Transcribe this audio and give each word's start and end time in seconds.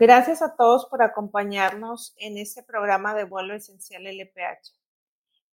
Gracias 0.00 0.40
a 0.40 0.56
todos 0.56 0.86
por 0.86 1.02
acompañarnos 1.02 2.14
en 2.16 2.38
este 2.38 2.62
programa 2.62 3.14
de 3.14 3.24
vuelo 3.24 3.52
esencial 3.52 4.06
LPH. 4.06 4.72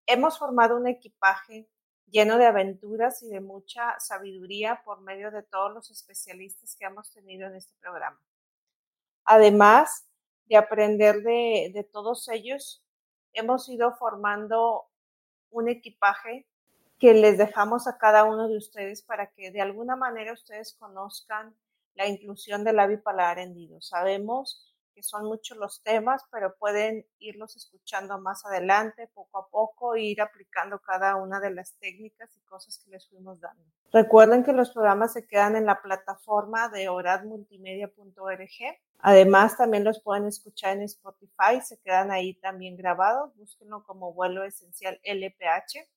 Hemos 0.05 0.38
formado 0.38 0.78
un 0.78 0.86
equipaje 0.86 1.68
lleno 2.05 2.38
de 2.38 2.46
aventuras 2.46 3.23
y 3.23 3.29
de 3.29 3.39
mucha 3.39 4.00
sabiduría 4.00 4.84
por 4.86 5.02
medio 5.02 5.31
de 5.31 5.42
todos 5.42 5.73
los 5.73 5.89
especialistas 5.89 6.76
que 6.76 6.86
hemos 6.86 7.12
tenido 7.12 7.48
en 7.48 7.55
este 7.55 7.73
programa. 7.80 8.21
Además 9.23 10.08
de 10.46 10.57
aprender 10.57 11.23
de, 11.23 11.89
todos 11.91 12.30
ellos, 12.30 12.86
hemos 13.34 13.68
ido 13.68 13.96
formando 13.96 14.86
un 15.50 15.70
equipaje 15.70 16.48
que 17.00 17.16
les 17.16 17.39
dejamos 17.39 17.88
a 17.88 17.98
cada 17.98 18.25
uno 18.25 18.48
de 18.48 18.57
ustedes 18.57 19.02
para 19.02 19.32
que 19.32 19.50
de 19.50 19.62
alguna 19.62 19.96
manera 19.96 20.34
ustedes 20.34 20.75
conozcan 20.77 21.55
la 21.95 22.08
inclusión 22.08 22.63
del 22.63 22.76
labio 22.76 23.02
paladar 23.02 23.40
hendido. 23.40 23.81
Sabemos 23.81 24.76
que 24.94 25.04
son 25.04 25.26
muchos 25.26 25.58
los 25.58 25.84
temas, 25.84 26.23
pero 26.31 26.55
pueden 26.58 27.05
irlos 27.20 27.58
escuchando 27.58 28.18
más 28.18 28.45
adelante, 28.45 29.09
poco 29.13 29.40
a 29.40 29.48
poco, 29.49 29.95
e 29.95 30.04
ir 30.04 30.21
aplicando 30.21 30.80
cada 30.80 31.18
una 31.18 31.41
de 31.41 31.52
las 31.52 31.73
técnicas 31.80 32.34
y 32.38 32.40
cosas 32.45 32.80
que 32.80 32.91
les 32.91 33.08
fuimos 33.09 33.41
dando. 33.41 33.62
Recuerden 33.91 34.44
que 34.44 34.54
los 34.54 34.71
programas 34.71 35.12
se 35.12 35.27
quedan 35.27 35.58
en 35.58 35.66
la 35.66 35.81
plataforma 35.81 36.70
de 36.70 36.88
oradmultimedia.org. 36.88 38.80
Además, 38.99 39.57
también 39.57 39.84
los 39.84 40.02
pueden 40.02 40.27
escuchar 40.27 40.77
en 40.77 40.84
Spotify, 40.84 41.62
se 41.62 41.77
quedan 41.82 42.12
ahí 42.12 42.34
también 42.35 42.77
grabados. 42.77 43.35
Búsquenlo 43.35 43.84
como 43.84 44.13
vuelo 44.13 44.46
esencial 44.46 44.99
LPH 45.04 45.90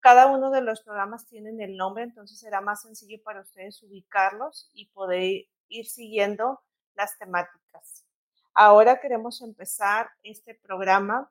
cada 0.00 0.26
uno 0.26 0.50
de 0.50 0.62
los 0.62 0.82
programas 0.82 1.26
tienen 1.26 1.60
el 1.60 1.76
nombre, 1.76 2.04
entonces 2.04 2.38
será 2.38 2.60
más 2.60 2.82
sencillo 2.82 3.22
para 3.22 3.42
ustedes 3.42 3.82
ubicarlos 3.82 4.70
y 4.72 4.86
poder 4.86 5.44
ir 5.68 5.86
siguiendo 5.86 6.60
las 6.94 7.18
temáticas. 7.18 8.04
Ahora 8.54 9.00
queremos 9.00 9.42
empezar 9.42 10.10
este 10.22 10.54
programa 10.54 11.30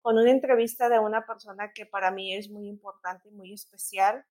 con 0.00 0.16
una 0.16 0.30
entrevista 0.30 0.88
de 0.88 0.98
una 0.98 1.26
persona 1.26 1.72
que 1.72 1.86
para 1.86 2.10
mí 2.10 2.34
es 2.34 2.48
muy 2.48 2.68
importante 2.68 3.28
y 3.28 3.32
muy 3.32 3.52
especial, 3.52 4.24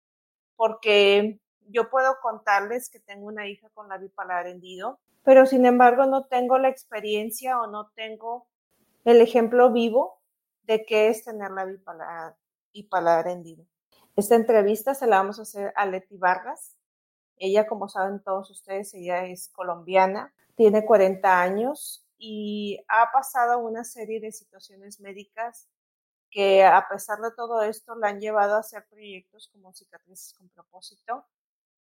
porque 0.55 1.39
yo 1.67 1.89
puedo 1.89 2.19
contarles 2.21 2.89
que 2.89 2.99
tengo 2.99 3.27
una 3.27 3.47
hija 3.47 3.69
con 3.73 3.89
la 3.89 3.97
bipolar 3.97 4.47
hendido, 4.47 4.99
pero 5.23 5.45
sin 5.45 5.65
embargo 5.65 6.05
no 6.05 6.25
tengo 6.25 6.57
la 6.57 6.69
experiencia 6.69 7.59
o 7.59 7.67
no 7.67 7.89
tengo 7.95 8.47
el 9.03 9.21
ejemplo 9.21 9.71
vivo 9.71 10.19
de 10.63 10.85
qué 10.85 11.09
es 11.09 11.23
tener 11.25 11.51
la 11.51 11.65
bipolar 11.65 12.35
y 12.77 12.83
paladar 12.83 13.27
hendido. 13.27 13.65
Esta 14.15 14.35
entrevista 14.35 14.93
se 14.93 15.07
la 15.07 15.17
vamos 15.17 15.39
a 15.39 15.43
hacer 15.43 15.73
a 15.75 15.85
Leti 15.85 16.17
Vargas. 16.17 16.75
Ella, 17.37 17.67
como 17.67 17.89
saben 17.89 18.21
todos 18.23 18.49
ustedes, 18.51 18.93
ella 18.93 19.25
es 19.25 19.49
colombiana, 19.49 20.33
tiene 20.55 20.85
40 20.85 21.41
años 21.41 22.05
y 22.17 22.79
ha 22.87 23.11
pasado 23.11 23.59
una 23.59 23.83
serie 23.83 24.19
de 24.19 24.31
situaciones 24.31 24.99
médicas 24.99 25.67
que 26.29 26.63
a 26.63 26.87
pesar 26.87 27.19
de 27.19 27.31
todo 27.35 27.61
esto 27.63 27.95
la 27.95 28.09
han 28.09 28.19
llevado 28.19 28.55
a 28.55 28.59
hacer 28.59 28.85
proyectos 28.89 29.49
como 29.51 29.73
cicatrices 29.73 30.33
con 30.33 30.49
propósito, 30.49 31.25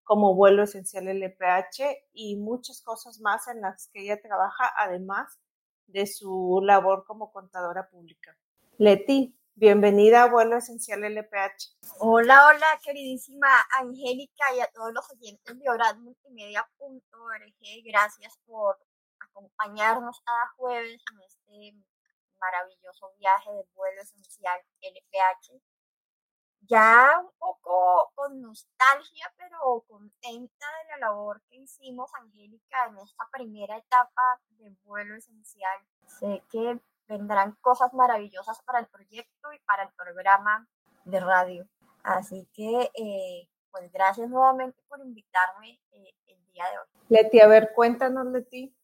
como 0.04 0.34
vuelo 0.34 0.64
esencial 0.64 1.08
LPH 1.08 2.08
y 2.12 2.36
muchas 2.36 2.82
cosas 2.82 3.20
más 3.20 3.48
en 3.48 3.62
las 3.62 3.88
que 3.88 4.02
ella 4.02 4.20
trabaja, 4.20 4.70
además 4.76 5.38
de 5.86 6.06
su 6.06 6.60
labor 6.62 7.04
como 7.06 7.32
contadora 7.32 7.88
pública. 7.88 8.36
Leti, 8.78 9.36
Bienvenida 9.56 10.24
a 10.24 10.26
Vuelo 10.26 10.56
Esencial 10.56 11.04
LPH. 11.04 11.76
Hola, 12.00 12.48
hola, 12.48 12.66
queridísima 12.82 13.46
Angélica 13.78 14.52
y 14.52 14.58
a 14.58 14.66
todos 14.66 14.92
los 14.92 15.08
oyentes 15.12 15.56
de 15.56 15.70
oradmultimedia.org. 15.70 17.54
Gracias 17.84 18.36
por 18.46 18.76
acompañarnos 19.20 20.20
cada 20.22 20.48
jueves 20.56 21.00
en 21.12 21.20
este 21.20 21.78
maravilloso 22.40 23.12
viaje 23.16 23.52
de 23.52 23.64
Vuelo 23.76 24.02
Esencial 24.02 24.60
LPH. 24.80 25.62
Ya 26.62 27.20
un 27.22 27.30
poco 27.38 28.10
con 28.16 28.40
nostalgia, 28.40 29.32
pero 29.36 29.84
contenta 29.86 30.66
de 30.82 30.88
la 30.90 31.06
labor 31.06 31.40
que 31.48 31.58
hicimos, 31.58 32.10
Angélica, 32.14 32.86
en 32.88 32.98
esta 32.98 33.28
primera 33.30 33.76
etapa 33.76 34.40
de 34.58 34.74
Vuelo 34.82 35.14
Esencial. 35.14 35.78
Sé 36.08 36.42
que 36.50 36.80
vendrán 37.08 37.56
cosas 37.60 37.92
maravillosas 37.92 38.60
para 38.62 38.80
el 38.80 38.86
proyecto 38.86 39.52
y 39.52 39.58
para 39.60 39.84
el 39.84 39.90
programa 39.94 40.68
de 41.04 41.20
radio. 41.20 41.68
Así 42.02 42.48
que, 42.52 42.90
eh, 42.94 43.48
pues 43.70 43.90
gracias 43.92 44.28
nuevamente 44.28 44.82
por 44.88 45.00
invitarme 45.00 45.80
eh, 45.92 46.14
el 46.26 46.52
día 46.52 46.64
de 46.70 46.78
hoy. 46.78 46.86
Leti, 47.08 47.40
a 47.40 47.46
ver, 47.46 47.72
cuéntanos, 47.74 48.26
Leti, 48.26 48.74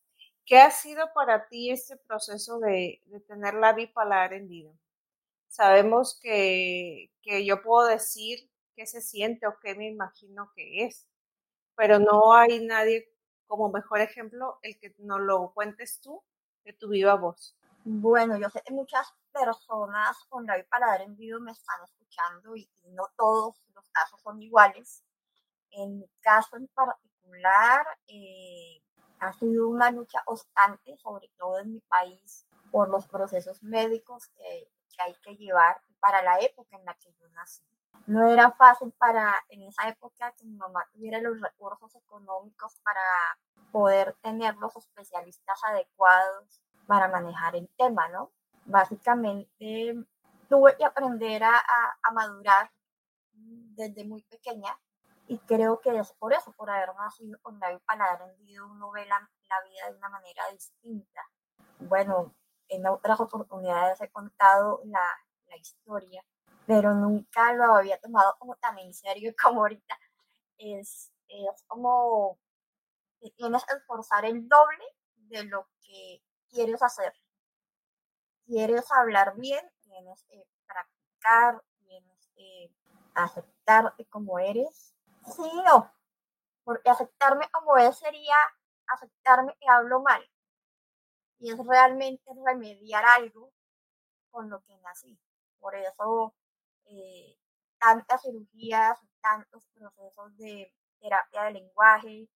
¿qué 0.44 0.59
ha 0.59 0.70
sido 0.70 1.12
para 1.14 1.48
ti 1.48 1.70
este 1.70 1.97
proceso 1.97 2.59
de, 2.59 3.00
de 3.06 3.20
tener 3.20 3.54
la 3.54 3.72
bipolar 3.72 4.32
hendido? 4.32 4.75
Sabemos 5.48 6.19
que, 6.22 7.10
que 7.22 7.44
yo 7.44 7.62
puedo 7.62 7.88
decir 7.88 8.50
qué 8.76 8.86
se 8.86 9.00
siente 9.00 9.47
o 9.47 9.59
qué 9.60 9.75
me 9.75 9.88
imagino 9.88 10.50
que 10.54 10.84
es, 10.84 11.09
pero 11.76 11.98
no 11.98 12.32
hay 12.32 12.64
nadie 12.64 13.10
como 13.47 13.69
mejor 13.70 14.00
ejemplo 14.00 14.59
el 14.62 14.78
que 14.78 14.94
nos 14.98 15.20
lo 15.20 15.53
cuentes 15.53 16.00
tú 16.00 16.22
de 16.64 16.72
tu 16.72 16.88
viva 16.88 17.14
voz. 17.16 17.56
Bueno, 17.84 18.36
yo 18.36 18.50
sé 18.50 18.60
que 18.62 18.74
muchas 18.74 19.10
personas 19.32 20.16
con 20.28 20.44
la 20.46 20.62
paladar 20.68 21.00
en 21.00 21.16
vivo 21.16 21.41
me 21.41 21.52
están 21.52 21.82
escuchando 21.84 22.54
y, 22.54 22.68
no 22.92 23.04
todos 23.16 23.56
los 23.74 23.88
casos 23.91 24.20
son 24.20 24.42
iguales. 24.42 25.02
En 25.70 25.98
mi 25.98 26.08
caso 26.20 26.56
en 26.56 26.68
particular, 26.68 27.86
eh, 28.08 28.82
ha 29.20 29.32
sido 29.32 29.68
una 29.68 29.91
lucha 29.91 30.22
constante, 30.24 30.96
sobre 30.98 31.30
todo 31.38 31.58
en 31.60 31.72
mi 31.74 31.80
país, 31.80 32.46
por 32.70 32.91
los 32.91 33.06
procesos 33.06 33.62
médicos 33.62 34.28
que, 34.36 34.70
que 34.94 35.02
hay 35.02 35.14
que 35.22 35.36
llevar 35.36 35.80
para 36.00 36.22
la 36.22 36.38
época 36.41 36.76
en 36.76 36.84
la 36.84 36.94
que 36.94 37.12
yo 37.14 37.28
nací. 37.30 37.62
No 38.06 38.28
era 38.28 38.50
fácil 38.52 38.92
para 38.92 39.34
en 39.48 39.62
esa 39.62 39.88
época 39.88 40.32
que 40.32 40.44
mi 40.44 40.56
mamá 40.56 40.86
tuviera 40.92 41.20
los 41.20 41.41
recursos 41.41 41.94
económicos 41.94 42.78
para 42.82 43.00
poder 43.72 44.16
tener 44.22 44.56
los 44.56 44.76
especialistas 44.76 45.60
adecuados 45.64 46.60
para 46.86 47.08
manejar 47.08 47.56
el 47.56 47.68
tema, 47.76 48.08
¿no? 48.08 48.32
Básicamente 48.64 49.94
tuve 50.48 50.76
que 50.76 50.84
aprender 50.84 51.42
a, 51.44 51.62
madurar 52.12 52.70
desde 53.32 54.04
muy 54.04 54.22
pequeña 54.22 54.76
y 55.28 55.38
creo 55.38 55.80
que 55.80 55.96
es 55.96 56.12
por 56.14 56.32
eso, 56.32 56.52
por 56.52 56.68
haber 56.68 56.92
nacido 56.96 57.38
con 57.41 57.58
la 57.60 57.78
paladar 57.86 58.30
hendido, 58.30 58.66
uno 58.66 58.91
ve 58.91 59.06
la, 59.06 59.18
vida 59.64 59.91
de 59.91 59.96
una 59.96 60.08
manera 60.08 60.42
distinta. 60.52 61.22
Bueno, 61.78 62.34
en 62.68 62.86
otras 62.86 63.20
oportunidades 63.20 64.00
he 64.00 64.10
contado 64.10 64.80
la, 64.84 65.00
historia, 65.56 66.24
pero 66.66 66.94
nunca 66.94 67.52
lo 67.54 67.74
había 67.74 68.00
tomado 68.00 68.36
como 68.38 68.54
tan 68.56 68.78
en 68.78 68.94
serio 68.94 69.32
como 69.42 69.60
ahorita. 69.60 69.98
Es, 70.58 71.12
es 71.28 71.64
como 71.66 72.38
tienes 73.36 73.64
que 73.64 73.74
esforzar 73.74 74.24
el 74.24 74.48
doble 74.48 74.84
de 75.16 75.44
lo 75.44 75.68
que 75.82 76.22
quieres 76.50 76.82
hacer. 76.82 77.12
Quieres 78.46 78.90
hablar 78.92 79.36
bien, 79.36 79.64
tienes 79.82 80.24
que 80.24 80.44
practicar, 80.66 81.62
tienes 81.86 82.28
que 82.34 82.70
aceptarte 83.14 84.04
como 84.06 84.38
eres. 84.38 84.94
Sí, 85.36 85.50
no, 85.64 85.92
porque 86.64 86.90
aceptarme 86.90 87.48
como 87.52 87.76
es 87.76 87.96
sería 87.98 88.36
aceptarme 88.88 89.56
que 89.60 89.68
hablo 89.68 90.00
mal. 90.00 90.22
Y 91.38 91.50
es 91.50 91.58
realmente 91.66 92.22
remediar 92.44 93.04
algo 93.04 93.52
con 94.30 94.50
lo 94.50 94.62
que 94.62 94.76
nací. 94.78 95.18
Por 95.58 95.74
eso 95.74 96.34
eh, 96.86 97.36
tantas 97.78 98.22
cirugías, 98.22 98.98
tantos 99.20 99.66
procesos 99.74 100.36
de 100.36 100.72
terapia 101.00 101.44
de 101.44 101.52
lenguaje, 101.52 102.28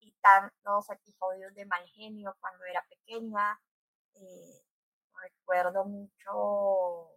y 0.00 0.12
tantos 0.20 0.90
episodios 0.90 1.54
de 1.54 1.66
mal 1.66 1.86
genio 1.88 2.36
cuando 2.40 2.64
era 2.64 2.84
pequeña. 2.88 3.60
Eh, 4.14 4.62
recuerdo 5.20 5.84
mucho, 5.84 7.10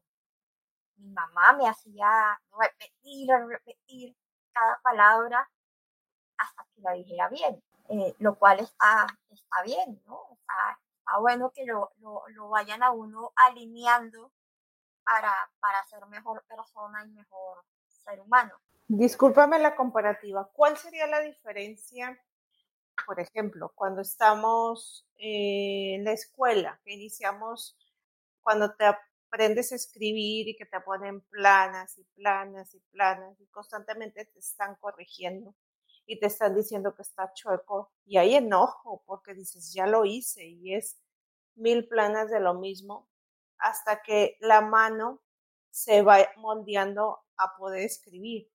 mi 0.98 1.12
mamá 1.12 1.54
me 1.54 1.68
hacía 1.68 2.40
repetir, 2.58 3.30
repetir 3.48 4.16
cada 4.54 4.80
palabra 4.82 5.50
hasta 6.38 6.66
que 6.74 6.82
la 6.82 6.94
dijera 6.94 7.30
bien, 7.30 7.64
eh, 7.90 8.16
lo 8.20 8.36
cual 8.36 8.60
está, 8.60 9.08
está 9.30 9.62
bien, 9.64 10.02
¿no? 10.06 10.28
Está, 10.32 10.78
bueno 11.20 11.52
que 11.52 11.66
lo, 11.66 11.92
lo, 12.00 12.24
lo, 12.30 12.48
vayan 12.48 12.82
a 12.84 12.92
uno 12.92 13.34
alineando 13.36 14.32
para, 15.04 15.34
para 15.60 15.84
ser 15.84 16.06
mejor 16.06 16.42
persona 16.46 17.04
y 17.04 17.10
mejor 17.10 17.66
ser 17.86 18.22
humano. 18.22 18.54
Discúlpame 18.88 19.60
la 19.60 19.76
comparativa. 19.76 20.50
¿Cuál 20.54 20.78
sería 20.78 21.08
la 21.08 21.20
diferencia 21.20 22.18
por 23.06 23.20
ejemplo, 23.20 23.72
cuando 23.76 24.02
estamos 24.02 25.08
en 25.18 26.04
la 26.04 26.14
escuela, 26.14 26.80
que 26.84 26.94
iniciamos, 26.94 27.78
cuando 28.42 28.74
te 28.76 28.86
aprendes 28.86 29.72
a 29.72 29.76
escribir 29.76 30.48
y 30.50 30.56
que 30.56 30.66
te 30.66 30.80
ponen 30.82 31.22
planas 31.22 31.98
y 31.98 32.04
planas 32.16 32.74
y 32.76 32.80
planas 32.92 33.40
y 33.40 33.48
constantemente 33.48 34.26
te 34.26 34.40
están 34.40 34.76
corrigiendo. 34.76 35.56
y 36.06 36.20
te 36.20 36.28
están 36.28 36.56
diciendo 36.56 36.96
que 36.96 37.04
está 37.04 37.32
chueco 37.34 37.92
y 38.06 38.18
hay 38.18 38.36
enojo 38.36 39.04
porque 39.06 39.34
dices, 39.34 39.74
ya 39.74 39.88
lo 39.88 40.06
hice 40.06 40.46
y 40.46 40.74
es 40.76 41.00
mil 41.56 41.88
planas 41.88 42.30
de 42.32 42.40
lo 42.42 42.56
mismo 42.56 43.10
hasta 43.60 44.02
que 44.04 44.38
la 44.42 44.62
mano 44.62 45.22
se 45.72 46.02
va 46.02 46.18
moldeando 46.38 47.20
a 47.38 47.56
poder 47.58 47.84
escribir. 47.84 48.50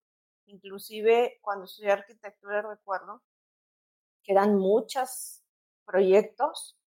Inclusive 0.47 1.39
cuando 1.41 1.65
estudié 1.65 1.91
arquitectura 1.91 2.61
recuerdo 2.61 3.23
que 4.27 4.33
eran 4.33 4.57
muchos 4.57 5.41
proyectos 5.85 6.77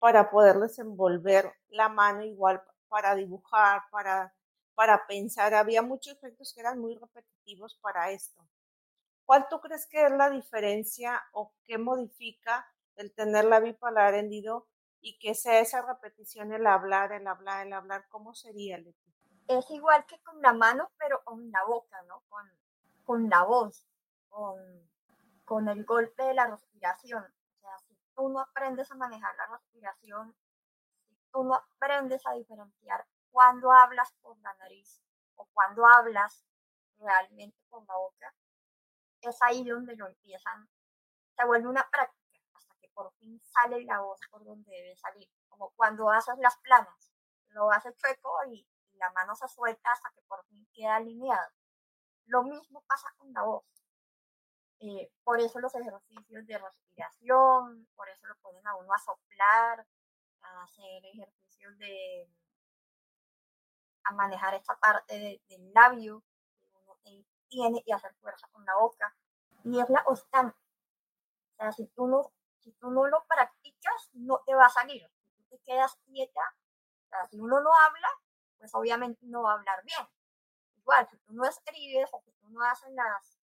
para 0.00 0.28
poder 0.28 0.58
desenvolver 0.58 1.54
la 1.68 1.88
mano 1.88 2.24
igual 2.24 2.62
para 2.88 3.14
dibujar, 3.14 3.82
para, 3.92 4.34
para 4.74 5.06
pensar. 5.06 5.54
Había 5.54 5.82
muchos 5.82 6.14
efectos 6.14 6.52
que 6.52 6.60
eran 6.60 6.80
muy 6.80 6.96
repetitivos 6.96 7.76
para 7.76 8.10
esto. 8.10 8.44
¿Cuál 9.24 9.46
tú 9.48 9.60
crees 9.60 9.86
que 9.86 10.04
es 10.04 10.10
la 10.10 10.30
diferencia 10.30 11.22
o 11.32 11.54
qué 11.64 11.78
modifica 11.78 12.66
el 12.96 13.14
tener 13.14 13.44
la 13.44 13.60
bipolar 13.60 14.14
hendido 14.14 14.66
y 15.00 15.16
que 15.20 15.36
sea 15.36 15.60
esa 15.60 15.82
repetición, 15.82 16.52
el 16.52 16.66
hablar, 16.66 17.12
el 17.12 17.28
hablar, 17.28 17.64
el 17.64 17.72
hablar? 17.72 18.08
¿Cómo 18.08 18.34
sería? 18.34 18.82
Es 19.46 19.70
igual 19.70 20.04
que 20.06 20.20
con 20.22 20.42
la 20.42 20.52
mano, 20.52 20.90
pero 20.98 21.22
con 21.22 21.52
la 21.52 21.64
boca, 21.64 22.02
¿no? 22.08 22.24
Con, 22.28 22.50
con 23.04 23.30
la 23.30 23.44
voz, 23.44 23.86
con, 24.28 24.89
con 25.50 25.66
el 25.66 25.84
golpe 25.84 26.22
de 26.22 26.34
la 26.34 26.46
respiración. 26.46 27.24
O 27.24 27.58
sea, 27.58 27.76
si 27.80 27.98
tú 28.14 28.28
no 28.28 28.38
aprendes 28.38 28.88
a 28.92 28.94
manejar 28.94 29.34
la 29.34 29.46
respiración, 29.46 30.32
si 31.08 31.18
tú 31.32 31.42
no 31.42 31.56
aprendes 31.56 32.24
a 32.24 32.34
diferenciar 32.34 33.04
cuando 33.32 33.72
hablas 33.72 34.12
por 34.22 34.38
la 34.42 34.54
nariz 34.54 35.02
o 35.34 35.48
cuando 35.52 35.84
hablas 35.88 36.46
realmente 37.00 37.58
con 37.68 37.84
la 37.84 37.96
boca, 37.96 38.32
es 39.22 39.42
ahí 39.42 39.64
donde 39.64 39.96
lo 39.96 40.06
empiezan, 40.06 40.70
se 41.36 41.44
vuelve 41.44 41.66
una 41.66 41.90
práctica 41.90 42.38
hasta 42.54 42.76
que 42.76 42.88
por 42.90 43.12
fin 43.14 43.42
sale 43.42 43.82
la 43.84 44.02
voz 44.02 44.20
por 44.30 44.44
donde 44.44 44.70
debe 44.70 44.94
salir, 44.94 45.28
como 45.48 45.70
cuando 45.70 46.10
haces 46.10 46.38
las 46.38 46.56
planas, 46.58 47.12
lo 47.48 47.72
haces 47.72 47.96
chueco 47.96 48.30
y, 48.46 48.64
la 48.92 49.10
mano 49.12 49.34
se 49.34 49.48
suelta 49.48 49.90
hasta 49.90 50.10
que 50.10 50.22
por 50.28 50.44
fin 50.44 50.68
queda 50.74 50.96
alineado. 50.96 51.50
Lo 52.26 52.44
mismo 52.44 52.84
pasa 52.86 53.08
con 53.16 53.32
la 53.32 53.42
voz. 53.42 53.79
Eh, 54.80 55.10
por 55.24 55.40
eso 55.40 55.60
los 55.60 55.74
ejercicios 55.74 56.46
de 56.46 56.58
respiración, 56.58 57.86
por 57.94 58.08
eso 58.08 58.26
lo 58.26 58.34
ponen 58.36 58.66
a 58.66 58.76
uno 58.76 58.92
a 58.92 58.98
soplar, 58.98 59.86
a 60.42 60.62
hacer 60.62 61.04
ejercicios 61.04 61.78
de 61.78 62.28
a 64.04 64.12
manejar 64.12 64.54
esta 64.54 64.78
parte 64.78 65.42
del 65.48 65.72
labio 65.72 66.22
tiene 67.50 67.82
y 67.84 67.92
hacer 67.92 68.14
fuerza 68.14 68.48
con 68.52 68.64
la 68.64 68.74
boca. 68.76 69.14
Y 69.64 69.78
es 69.78 69.90
la 69.90 70.02
constante. 70.04 70.56
O 71.52 71.56
sea, 71.56 71.72
si 71.72 71.86
tú 71.88 72.06
no, 72.06 72.32
si 72.60 72.72
tú 72.72 72.90
no 72.90 73.06
lo 73.06 73.24
practicas, 73.26 74.10
no 74.14 74.40
te 74.46 74.54
va 74.54 74.66
a 74.66 74.70
salir. 74.70 75.06
Si 75.20 75.28
tú 75.32 75.42
te 75.50 75.58
quedas 75.58 75.98
quieta, 76.06 76.40
o 77.04 77.08
sea, 77.08 77.26
si 77.26 77.38
uno 77.38 77.60
no 77.60 77.70
habla, 77.86 78.08
pues 78.56 78.74
obviamente 78.74 79.26
no 79.26 79.42
va 79.42 79.52
a 79.52 79.54
hablar 79.56 79.84
bien. 79.84 80.06
Igual, 80.76 81.06
si 81.10 81.18
tú 81.18 81.34
no 81.34 81.44
escribes 81.44 82.08
o 82.12 82.20
si 82.22 82.32
tú 82.32 82.48
no 82.48 82.64
haces 82.64 82.90
las 82.92 83.39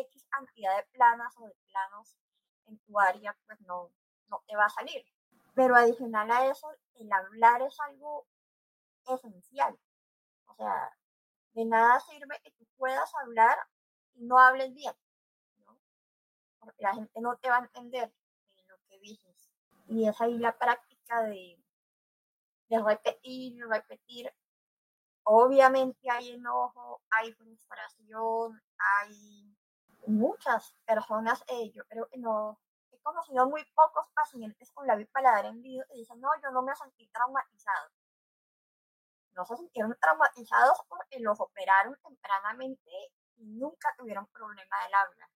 X 0.00 0.26
cantidad 0.30 0.76
de 0.76 0.84
planas 0.92 1.34
o 1.38 1.46
de 1.46 1.54
planos 1.66 2.16
en 2.66 2.78
tu 2.80 2.98
área, 2.98 3.36
pues 3.46 3.60
no, 3.62 3.92
no 4.28 4.42
te 4.46 4.56
va 4.56 4.66
a 4.66 4.70
salir. 4.70 5.04
Pero 5.54 5.74
adicional 5.74 6.30
a 6.30 6.46
eso, 6.46 6.70
el 6.94 7.12
hablar 7.12 7.62
es 7.62 7.78
algo 7.80 8.26
esencial. 9.06 9.78
O 10.46 10.54
sea, 10.54 10.96
de 11.52 11.64
nada 11.64 11.98
sirve 12.00 12.40
que 12.42 12.50
tú 12.52 12.66
puedas 12.76 13.12
hablar 13.22 13.58
y 14.14 14.24
no 14.24 14.38
hables 14.38 14.72
bien, 14.74 14.94
¿no? 15.66 15.78
Porque 16.60 16.82
la 16.82 16.94
gente 16.94 17.20
no 17.20 17.36
te 17.38 17.48
va 17.48 17.56
a 17.56 17.64
entender 17.64 18.12
lo 18.66 18.76
que 18.88 18.98
dices. 19.00 19.50
Y 19.88 20.06
es 20.06 20.20
ahí 20.20 20.38
la 20.38 20.56
práctica 20.56 21.22
de, 21.22 21.60
de 22.68 22.82
repetir, 22.82 23.66
repetir. 23.66 24.32
Obviamente 25.24 26.10
hay 26.10 26.30
enojo, 26.30 27.02
hay 27.10 27.32
frustración, 27.32 28.62
hay 28.78 29.57
muchas 30.06 30.74
personas, 30.86 31.42
eh, 31.48 31.70
yo 31.72 31.84
creo 31.88 32.08
que 32.08 32.18
no, 32.18 32.58
he 32.92 32.98
conocido 33.00 33.48
muy 33.48 33.64
pocos 33.74 34.06
pacientes 34.14 34.70
con 34.72 34.86
la 34.86 34.96
bipolar 34.96 35.46
en 35.46 35.62
vivo 35.62 35.84
y 35.92 36.00
dicen, 36.00 36.20
no, 36.20 36.28
yo 36.42 36.50
no 36.50 36.62
me 36.62 36.74
sentí 36.74 37.06
traumatizado 37.08 37.90
no 39.38 39.46
se 39.46 39.56
sintieron 39.56 39.96
traumatizados 40.00 40.78
porque 40.88 41.20
los 41.20 41.40
operaron 41.40 41.96
tempranamente 42.02 42.90
y 43.36 43.46
nunca 43.46 43.94
tuvieron 43.96 44.26
problema 44.26 44.82
del 44.82 44.94
habla. 44.94 45.30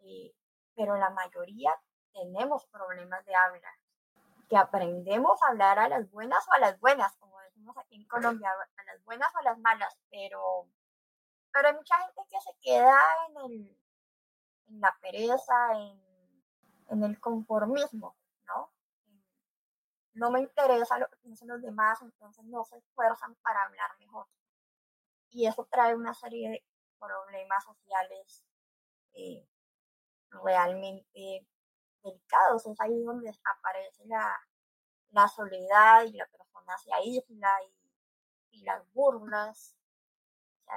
Eh, 0.00 0.34
pero 0.76 0.96
la 0.98 1.08
mayoría 1.08 1.72
tenemos 2.12 2.66
problemas 2.66 3.24
de 3.24 3.34
habla, 3.34 3.70
que 4.50 4.56
aprendemos 4.58 5.42
a 5.42 5.48
hablar 5.48 5.78
a 5.78 5.88
las 5.88 6.10
buenas 6.10 6.46
o 6.46 6.52
a 6.52 6.58
las 6.58 6.78
buenas, 6.78 7.16
como 7.16 7.40
decimos 7.40 7.74
aquí 7.78 7.96
en 7.96 8.06
Colombia, 8.06 8.50
a 8.50 8.84
las 8.84 9.02
buenas 9.04 9.34
o 9.34 9.38
a 9.38 9.42
las 9.42 9.58
malas, 9.60 9.98
pero, 10.10 10.68
pero 11.54 11.68
hay 11.68 11.74
mucha 11.74 11.96
gente 12.00 12.22
que 12.28 12.40
se 12.42 12.54
queda 12.60 13.00
en, 13.28 13.36
el, 13.38 13.78
en 14.66 14.80
la 14.80 14.94
pereza, 15.00 15.54
en, 15.72 16.02
en 16.88 17.04
el 17.04 17.18
conformismo, 17.18 18.14
¿no? 18.46 18.74
no 20.14 20.30
me 20.30 20.40
interesa 20.40 20.98
lo 20.98 21.08
que 21.08 21.16
piensen 21.16 21.48
los 21.48 21.60
demás, 21.60 22.00
entonces 22.02 22.44
no 22.44 22.64
se 22.64 22.78
esfuerzan 22.78 23.34
para 23.36 23.64
hablar 23.64 23.90
mejor. 23.98 24.26
Y 25.30 25.46
eso 25.46 25.66
trae 25.70 25.94
una 25.94 26.14
serie 26.14 26.50
de 26.50 26.64
problemas 26.98 27.64
sociales 27.64 28.44
eh, 29.14 29.46
realmente 30.30 31.46
delicados. 32.02 32.66
Es 32.66 32.80
ahí 32.80 33.02
donde 33.02 33.36
aparece 33.44 34.06
la, 34.06 34.40
la 35.10 35.28
soledad 35.28 36.04
y 36.04 36.12
la 36.12 36.26
persona 36.26 36.78
se 36.78 36.92
aísla 36.92 37.58
y, 37.64 38.58
y 38.58 38.62
las 38.62 38.88
burlas. 38.92 39.76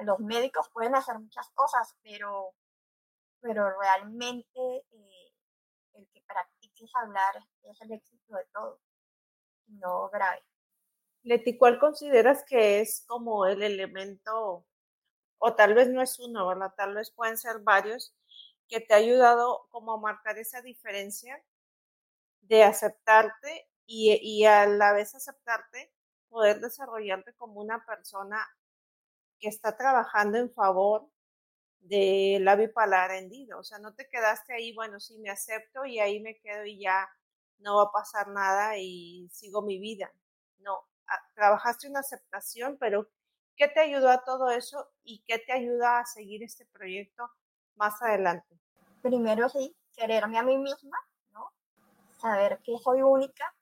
Los 0.03 0.19
médicos 0.19 0.69
pueden 0.73 0.95
hacer 0.95 1.19
muchas 1.19 1.49
cosas, 1.51 1.95
pero, 2.03 2.53
pero 3.41 3.79
realmente 3.79 4.85
eh, 4.91 5.33
el 5.94 6.07
que 6.09 6.21
practiques 6.21 6.91
hablar 6.95 7.35
es 7.63 7.81
el 7.81 7.91
éxito 7.91 8.35
de 8.35 8.45
todo 8.53 8.79
no 9.67 10.09
grave. 10.09 10.44
Leti, 11.23 11.57
¿cuál 11.57 11.79
consideras 11.79 12.44
que 12.47 12.79
es 12.79 13.03
como 13.07 13.45
el 13.45 13.61
elemento, 13.61 14.65
o 15.39 15.55
tal 15.55 15.73
vez 15.73 15.89
no 15.89 16.01
es 16.01 16.19
uno, 16.19 16.47
¿verdad? 16.47 16.73
Tal 16.75 16.95
vez 16.95 17.11
pueden 17.11 17.38
ser 17.38 17.59
varios, 17.59 18.15
que 18.69 18.79
te 18.79 18.94
ha 18.94 18.97
ayudado 18.97 19.67
como 19.69 19.94
a 19.94 19.99
marcar 19.99 20.38
esa 20.38 20.61
diferencia 20.61 21.42
de 22.42 22.63
aceptarte 22.63 23.69
y, 23.85 24.18
y 24.21 24.45
a 24.45 24.66
la 24.68 24.94
vez 24.94 25.16
aceptarte, 25.16 25.92
poder 26.30 26.59
desarrollarte 26.59 27.33
como 27.33 27.61
una 27.61 27.85
persona 27.85 28.47
que 29.39 29.49
está 29.49 29.77
trabajando 29.77 30.37
en 30.37 30.51
favor 30.51 31.09
de 31.79 32.39
la 32.41 32.56
bipolar 32.56 33.11
hendido. 33.11 33.59
O 33.59 33.63
sea, 33.63 33.79
no 33.79 33.94
te 33.94 34.07
quedaste 34.07 34.53
ahí, 34.53 34.73
bueno, 34.73 34.99
sí 34.99 35.17
me 35.19 35.29
acepto 35.29 35.85
y 35.85 35.99
ahí 35.99 36.19
me 36.19 36.37
quedo 36.39 36.65
y 36.65 36.79
ya 36.79 37.09
no 37.59 37.77
va 37.77 37.83
a 37.83 37.91
pasar 37.91 38.27
nada 38.29 38.77
y 38.77 39.29
sigo 39.31 39.61
mi 39.61 39.79
vida. 39.79 40.11
No, 40.59 40.79
trabajaste 41.33 41.87
una 41.87 42.01
aceptación, 42.01 42.77
pero 42.79 43.09
¿qué 43.56 43.67
te 43.67 43.79
ayudó 43.79 44.09
a 44.09 44.23
todo 44.23 44.49
eso 44.49 44.89
y 45.03 45.23
qué 45.25 45.39
te 45.39 45.53
ayuda 45.53 45.99
a 45.99 46.06
seguir 46.06 46.44
este 46.44 46.65
proyecto 46.65 47.29
más 47.75 48.01
adelante? 48.01 48.59
Primero 49.01 49.49
sí, 49.49 49.75
quererme 49.95 50.37
a 50.37 50.44
mí 50.44 50.57
misma, 50.57 50.97
¿no? 51.31 51.51
Saber 52.19 52.59
que 52.63 52.77
soy 52.77 53.01
única, 53.01 53.56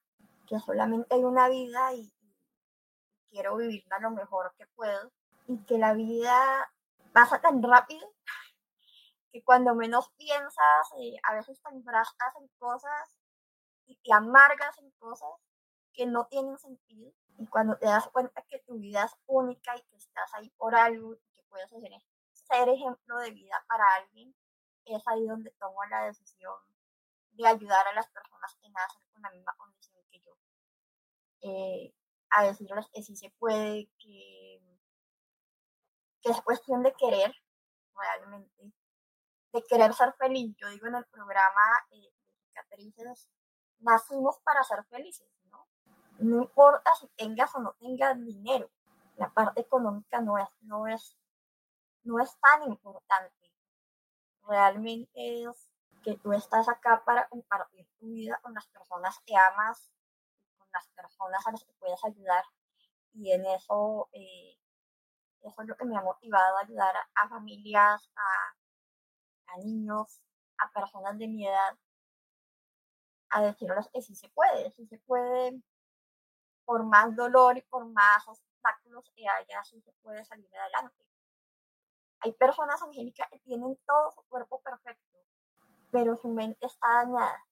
que 0.48 0.60
solamente 0.60 1.16
hay 1.16 1.24
una 1.24 1.50
vida 1.50 1.94
y, 1.94 2.12
quiero 3.36 3.58
vivirla 3.58 4.00
lo 4.00 4.12
mejor 4.12 4.54
que 4.58 4.66
puedo 4.68 5.12
y 5.48 5.64
que 5.66 5.78
la 5.78 5.94
vida 5.94 6.72
pasa 7.14 7.40
tan 7.40 7.62
rápido 7.62 8.14
que 9.32 9.44
cuando 9.44 9.76
menos 9.76 10.12
piensas, 10.18 10.88
eh, 10.98 11.18
a 11.24 11.36
veces 11.36 11.62
te 11.62 11.70
enfrascas 11.76 12.36
en 12.38 12.48
cosas 12.58 13.18
y 13.86 13.98
te 13.98 14.14
amargas 14.14 14.78
en 14.80 14.92
cosas 14.92 15.30
que 15.94 16.06
no 16.06 16.26
tienen 16.28 16.58
sentido. 16.58 17.12
Y 17.38 17.48
cuando 17.48 17.78
te 17.78 17.86
das 17.86 18.08
cuenta 18.10 18.42
que 18.44 18.60
tu 18.60 18.76
vida 18.76 19.04
es 19.04 19.12
única 19.26 19.76
y 19.76 19.82
que 19.84 19.98
estás 19.98 20.34
ahí 20.34 20.50
por 20.52 20.74
algo 20.76 21.14
y 21.14 21.18
que 21.36 21.44
puedes 21.50 21.70
ser, 21.70 21.82
ser 22.32 22.70
ejemplo 22.70 23.18
de 23.20 23.32
vida 23.32 23.64
para 23.68 23.84
alguien, 23.96 24.34
es 24.86 25.04
ahí 25.08 25.26
donde 25.26 25.52
tomo 25.60 25.84
la 25.90 26.06
decisión 26.06 26.54
de 27.32 27.48
ayudar 27.48 27.88
a 27.88 27.94
las 27.94 28.08
personas 28.10 28.56
que 28.62 28.70
nacen 28.70 29.02
con 29.12 29.22
la 29.22 29.32
misma 29.32 29.54
condición 29.58 30.02
que 30.10 30.20
yo. 30.22 30.38
Eh, 31.42 31.94
a 32.30 32.44
decirles 32.44 32.88
que 32.94 33.04
sí 33.04 33.16
se 33.16 33.30
puede, 33.32 33.90
que, 34.00 34.45
es 36.30 36.42
cuestión 36.42 36.84
de 36.84 36.94
querer 36.94 37.34
realmente, 37.96 38.74
de 39.54 39.64
querer 39.64 39.94
ser 39.94 40.14
feliz. 40.14 40.56
Yo 40.58 40.70
digo 40.70 40.88
en 40.88 40.96
el 40.96 41.06
programa 41.06 41.62
eh, 41.92 42.00
de 42.00 42.36
cicatrices 42.48 43.30
nacimos 43.80 44.40
para 44.40 44.64
ser 44.64 44.84
felices, 44.86 45.28
¿no? 45.52 45.68
No 46.20 46.42
importa 46.44 46.92
si 47.00 47.08
tengas 47.10 47.54
o 47.56 47.60
no 47.60 47.74
tengas 47.74 48.18
dinero, 48.24 48.70
la 49.18 49.30
parte 49.34 49.62
económica 49.62 50.22
no 50.22 50.38
es, 50.38 50.50
no 50.62 50.88
es, 50.88 51.18
no 52.04 52.20
es 52.20 52.38
tan 52.40 52.64
importante. 52.64 53.52
realmente 54.48 55.10
es 55.44 55.70
que 56.04 56.16
tú 56.18 56.34
estás 56.34 56.70
acá 56.70 57.04
para 57.04 57.28
compartir 57.30 57.88
tu 58.00 58.08
vida 58.08 58.40
con 58.44 58.54
las 58.54 58.68
personas 58.68 59.20
que 59.26 59.36
amas, 59.36 59.92
con 60.58 60.68
las 60.72 60.88
personas 60.90 61.46
a 61.48 61.52
las 61.52 61.64
que 61.64 61.74
puedes 61.74 62.04
ayudar. 62.06 62.44
Y 63.14 63.32
en 63.32 63.46
eso, 63.46 64.10
eh, 64.12 64.58
eso 65.48 65.62
es 65.62 65.68
lo 65.68 65.78
que 65.78 65.86
me 65.86 65.98
ha 65.98 66.02
motivado 66.02 66.58
a 66.58 66.62
ayudar 66.62 66.96
a, 67.14 67.30
familias, 67.30 68.10
a, 68.16 69.58
niños, 69.64 70.22
a 70.58 70.70
personas 70.72 71.18
de 71.18 71.28
mi 71.28 71.48
edad, 71.48 71.78
a 73.30 73.42
decirles 73.42 73.88
que 73.94 74.02
sí 74.02 74.16
se 74.16 74.28
puede, 74.30 74.72
sí 74.72 74.86
se 74.88 74.98
puede, 75.00 75.62
por 76.66 76.84
más 76.84 77.16
dolor 77.16 77.58
y 77.58 77.62
por 77.62 77.86
más 77.86 78.28
obstáculos 78.28 79.10
que 79.16 79.28
haya, 79.28 79.64
sí 79.64 79.80
se 79.82 79.94
puede 80.02 80.26
salir 80.26 80.50
adelante. 80.58 81.06
Hay 82.20 82.32
personas, 82.34 82.82
Angélica, 82.82 83.28
que 83.30 83.40
tienen 83.40 83.78
todo 83.86 84.12
su 84.12 84.24
cuerpo 84.24 84.60
perfecto, 84.62 85.20
pero 85.92 86.16
su 86.16 86.30
mente 86.30 86.66
está 86.66 86.88
dañada. 86.88 87.46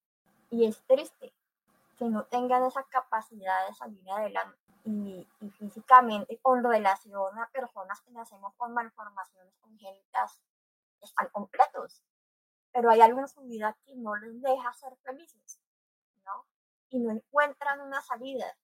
Y 0.50 0.66
es 0.66 0.84
triste 0.88 1.34
que 1.98 2.06
no 2.06 2.26
tengan 2.26 2.66
esa 2.66 2.84
capacidad 2.84 3.68
de 3.68 3.76
salir 3.76 4.10
adelante. 4.10 4.63
Y, 4.86 5.26
físicamente, 5.58 6.40
con 6.42 6.64
relación 6.64 7.40
a 7.40 7.50
personas 7.52 8.02
que 8.02 8.12
nacemos 8.12 8.54
con 8.58 8.74
malformaciones 8.74 9.56
congénitas, 9.62 10.42
están 11.02 11.30
completos. 11.30 12.04
Pero 12.74 12.90
hay 12.90 13.02
algo 13.02 13.20
en 13.22 13.28
su 13.28 13.42
vida 13.44 13.78
que 13.86 13.96
no 13.96 14.16
les 14.16 14.42
deja 14.42 14.74
ser 14.74 14.96
felices, 14.98 15.60
¿no? 16.26 16.46
Y 16.90 17.00
no 17.00 17.12
encuentran 17.12 17.80
una 17.82 18.02
salida. 18.02 18.58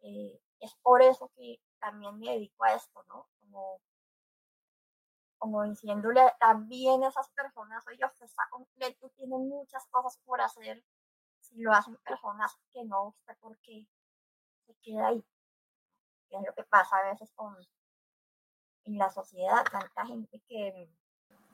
Eh, 0.00 0.40
es 0.60 0.74
por 0.82 1.02
eso 1.02 1.30
que 1.36 1.60
también 1.78 2.18
me 2.18 2.30
dedico 2.30 2.64
a 2.64 2.74
esto, 2.74 3.04
¿no? 3.08 3.28
Como 5.38 5.62
diciéndole 5.64 6.22
también 6.40 7.04
a 7.04 7.08
esas 7.08 7.28
personas, 7.30 7.86
oye, 7.86 8.04
usted 8.04 8.26
está 8.26 8.42
completo, 8.50 9.10
tiene 9.10 9.38
muchas 9.38 9.86
cosas 9.88 10.18
por 10.24 10.40
hacer, 10.40 10.82
si 11.40 11.60
lo 11.60 11.72
hacen 11.72 11.96
personas 11.98 12.56
que 12.72 12.84
no, 12.84 13.08
usted 13.08 13.36
por 13.38 13.56
qué 13.58 13.86
se 14.66 14.74
queda 14.82 15.08
ahí. 15.08 15.24
Es 16.30 16.42
lo 16.46 16.54
que 16.54 16.64
pasa 16.64 16.96
a 16.98 17.10
veces 17.10 17.32
con 17.34 17.56
en 18.84 18.98
la 18.98 19.10
sociedad, 19.10 19.64
tanta 19.70 20.06
gente 20.06 20.40
que, 20.48 20.88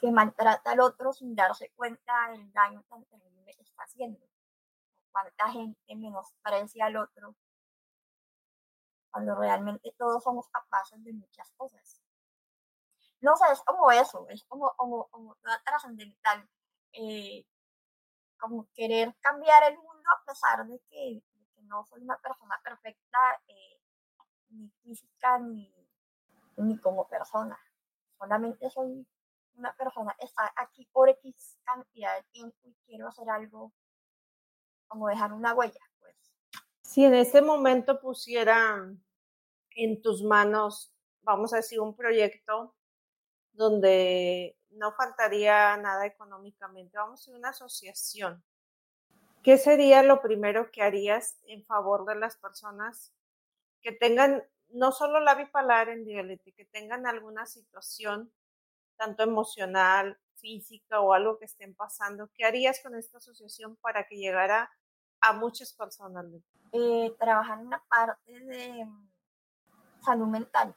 que 0.00 0.10
maltrata 0.10 0.72
al 0.72 0.80
otro 0.80 1.12
sin 1.12 1.34
darse 1.34 1.70
cuenta 1.74 2.30
del 2.30 2.52
daño 2.52 2.82
tan 2.90 3.04
terrible 3.06 3.54
que 3.54 3.62
está 3.62 3.84
haciendo. 3.84 4.20
Cuánta 5.10 5.50
gente 5.50 5.96
menosprecia 5.96 6.86
al 6.86 6.96
otro 6.96 7.34
cuando 9.10 9.34
realmente 9.34 9.94
todos 9.98 10.22
somos 10.22 10.48
capaces 10.48 11.02
de 11.04 11.12
muchas 11.12 11.50
cosas 11.56 12.02
no 13.22 13.36
sé, 13.36 13.44
es 13.52 13.62
como 13.62 13.90
eso, 13.92 14.26
es 14.28 14.44
como, 14.44 14.74
como, 14.76 15.08
como 15.08 15.36
trascendental. 15.64 16.48
Eh, 16.92 17.46
como 18.38 18.68
querer 18.74 19.14
cambiar 19.20 19.62
el 19.70 19.78
mundo 19.78 20.02
a 20.10 20.24
pesar 20.26 20.66
de 20.66 20.80
que, 20.90 21.22
no 21.62 21.84
soy 21.84 22.02
una 22.02 22.18
persona 22.18 22.60
perfecta, 22.62 23.18
eh, 23.46 23.71
ni 24.52 24.70
física, 24.82 25.38
ni, 25.38 25.72
ni 26.56 26.78
como 26.78 27.08
persona. 27.08 27.58
Solamente 28.18 28.70
soy 28.70 29.06
una 29.54 29.74
persona 29.76 30.14
que 30.18 30.26
está 30.26 30.52
aquí 30.56 30.86
por 30.92 31.08
X 31.08 31.58
cantidad 31.64 32.16
de 32.16 32.22
tiempo 32.30 32.56
y 32.64 32.74
quiero 32.86 33.08
hacer 33.08 33.28
algo 33.28 33.72
como 34.86 35.08
dejar 35.08 35.32
una 35.32 35.54
huella, 35.54 35.80
pues. 36.00 36.16
Si 36.82 37.04
en 37.04 37.14
este 37.14 37.42
momento 37.42 38.00
pusiera 38.00 38.76
en 39.70 40.02
tus 40.02 40.22
manos, 40.22 40.94
vamos 41.22 41.52
a 41.52 41.56
decir, 41.56 41.80
un 41.80 41.96
proyecto 41.96 42.74
donde 43.52 44.58
no 44.70 44.92
faltaría 44.92 45.76
nada 45.76 46.06
económicamente. 46.06 46.96
Vamos 46.96 47.26
a 47.28 47.32
una 47.32 47.50
asociación. 47.50 48.42
¿Qué 49.42 49.58
sería 49.58 50.02
lo 50.02 50.22
primero 50.22 50.70
que 50.70 50.82
harías 50.82 51.38
en 51.46 51.64
favor 51.64 52.06
de 52.06 52.14
las 52.14 52.36
personas 52.36 53.12
que 53.82 53.92
tengan 53.92 54.42
no 54.70 54.92
solo 54.92 55.20
la 55.20 55.34
bipolar 55.34 55.88
en 55.88 56.04
dialéctica, 56.04 56.56
que 56.56 56.64
tengan 56.64 57.06
alguna 57.06 57.46
situación 57.46 58.32
tanto 58.96 59.22
emocional, 59.22 60.18
física 60.36 61.00
o 61.00 61.12
algo 61.12 61.38
que 61.38 61.44
estén 61.44 61.74
pasando? 61.74 62.30
¿Qué 62.34 62.44
harías 62.44 62.80
con 62.82 62.94
esta 62.94 63.18
asociación 63.18 63.76
para 63.76 64.06
que 64.06 64.16
llegara 64.16 64.70
a 65.20 65.32
muchas 65.32 65.72
personas? 65.72 66.26
Eh, 66.72 67.14
trabajar 67.18 67.60
en 67.60 67.70
la 67.70 67.82
parte 67.88 68.40
de 68.40 68.84
mm, 68.84 69.10
salud 70.02 70.28
mental 70.28 70.74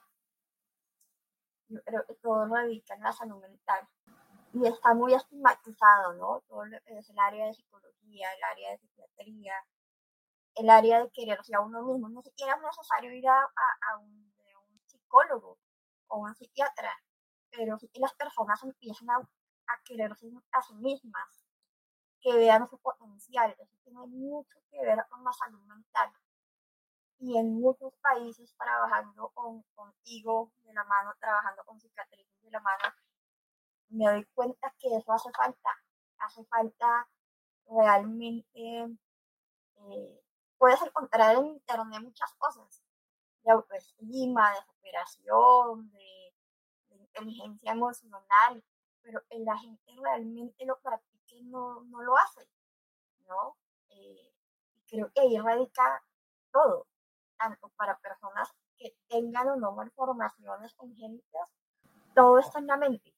yo 1.70 2.16
todo 2.22 2.46
radica 2.48 2.96
en 2.96 3.02
la 3.02 3.12
salud 3.12 3.42
mental. 3.42 3.88
Y 4.54 4.66
está 4.68 4.94
muy 4.94 5.14
estigmatizado, 5.14 6.14
¿no? 6.14 6.44
Todo 6.48 6.64
es 6.86 7.10
el 7.10 7.20
área 7.20 7.48
de 7.48 7.54
psicología, 7.54 8.34
el 8.34 8.44
área 8.44 8.72
de 8.72 8.78
psiquiatría, 8.78 9.54
el 10.56 10.70
área 10.70 11.04
de 11.04 11.12
quererse 11.12 11.56
a 11.56 11.62
uno 11.62 11.82
mismo. 11.84 12.10
No 12.10 12.22
siquiera 12.22 12.56
es 12.56 12.62
necesario 12.62 13.14
ir 13.14 13.28
a, 13.28 13.40
a, 13.42 13.98
un, 13.98 14.34
psicólogo 14.86 15.58
o 16.08 16.20
un 16.20 16.36
psiquiatra, 16.36 16.92
pero 17.52 17.78
sí 17.80 17.90
que 17.90 18.00
las 18.00 18.14
personas 18.14 18.62
empiezan 18.64 19.10
a, 19.10 19.18
a 19.18 19.82
quererse 19.84 20.28
a 20.52 20.62
sí 20.62 20.76
mismas, 20.76 21.42
que 22.22 22.34
vean 22.34 22.68
su 22.70 22.78
potencial. 22.80 23.56
Eso 23.60 23.76
tiene 23.84 24.00
mucho 24.08 24.60
que 24.70 24.82
ver 24.82 25.06
con 25.10 25.24
la 25.24 25.34
salud 25.34 25.62
mental 25.66 26.12
y 27.20 27.38
en 27.38 27.60
muchos 27.60 27.94
países 28.02 28.54
trabajando 28.58 29.30
con, 29.34 29.64
contigo 29.74 30.52
de 30.64 30.74
la 30.74 30.84
mano, 30.84 31.14
trabajando 31.20 31.64
con 31.66 31.80
cicatrices 31.80 32.42
de 32.44 32.52
la 32.52 32.60
mano, 32.60 32.94
me 33.90 34.06
doy 34.06 34.26
cuenta 34.34 34.74
que 34.80 34.96
eso 34.96 35.14
hace 35.14 35.32
falta. 35.32 35.70
Hace 36.18 36.44
falta 36.46 37.08
realmente, 37.68 38.98
eh, 39.78 40.24
puedes 40.66 40.82
encontrar 40.82 41.36
en 41.36 41.46
internet 41.46 42.02
muchas 42.02 42.34
cosas, 42.40 42.82
de 43.44 43.52
autoestima, 43.52 44.52
de 44.52 44.62
superación, 44.64 45.92
de, 45.92 46.34
inteligencia 46.90 47.72
emocional, 47.72 48.64
pero 49.04 49.22
la 49.30 49.56
gente 49.60 49.96
realmente 50.02 50.66
lo 50.66 50.80
practique 50.80 51.44
no, 51.44 51.82
no 51.84 52.02
lo 52.02 52.18
hace, 52.18 52.50
¿no? 53.28 53.56
Eh, 53.90 54.34
creo 54.88 55.12
que 55.14 55.22
ahí 55.22 55.38
radica 55.38 56.04
todo 56.52 56.88
tanto 57.38 57.70
para 57.78 58.00
personas 58.00 58.52
que 58.76 58.98
tengan 59.08 59.50
o 59.50 59.56
no 59.58 59.72
malformaciones 59.74 60.74
congénitas, 60.74 61.54
todo 62.16 62.40
está 62.40 62.58
en 62.58 62.68
la 62.68 62.78
mente. 62.78 63.16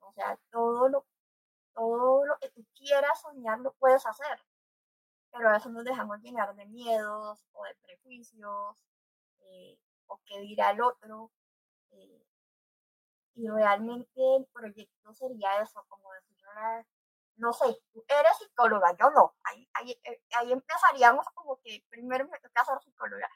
O 0.00 0.12
sea, 0.14 0.38
todo 0.50 0.88
lo, 0.88 1.04
todo 1.74 2.24
lo 2.24 2.38
que 2.38 2.48
tú 2.48 2.64
quieras 2.74 3.20
soñar 3.20 3.60
lo 3.60 3.74
puedes 3.74 4.06
hacer. 4.06 4.40
Pero 5.36 5.50
a 5.50 5.52
veces 5.52 5.70
nos 5.72 5.84
dejamos 5.84 6.20
llenar 6.20 6.54
de 6.54 6.66
miedos 6.66 7.44
o 7.52 7.64
de 7.64 7.74
prejuicios 7.82 8.76
eh, 9.40 9.78
o 10.06 10.20
qué 10.24 10.40
dirá 10.40 10.70
el 10.70 10.80
otro. 10.80 11.30
Eh, 11.90 12.22
y 13.34 13.48
realmente 13.48 14.36
el 14.36 14.46
proyecto 14.46 15.12
sería 15.12 15.60
eso, 15.60 15.84
como 15.88 16.10
decir, 16.14 16.36
no 17.36 17.52
sé, 17.52 17.66
tú 17.92 18.02
eres 18.08 18.38
psicóloga, 18.38 18.96
yo 18.98 19.10
no. 19.10 19.34
Ahí, 19.44 19.68
ahí, 19.74 19.90
eh, 20.04 20.22
ahí 20.36 20.52
empezaríamos 20.52 21.26
como 21.34 21.60
que 21.62 21.84
primero 21.90 22.26
me 22.28 22.38
toca 22.40 22.64
ser 22.64 22.78
psicóloga 22.80 23.28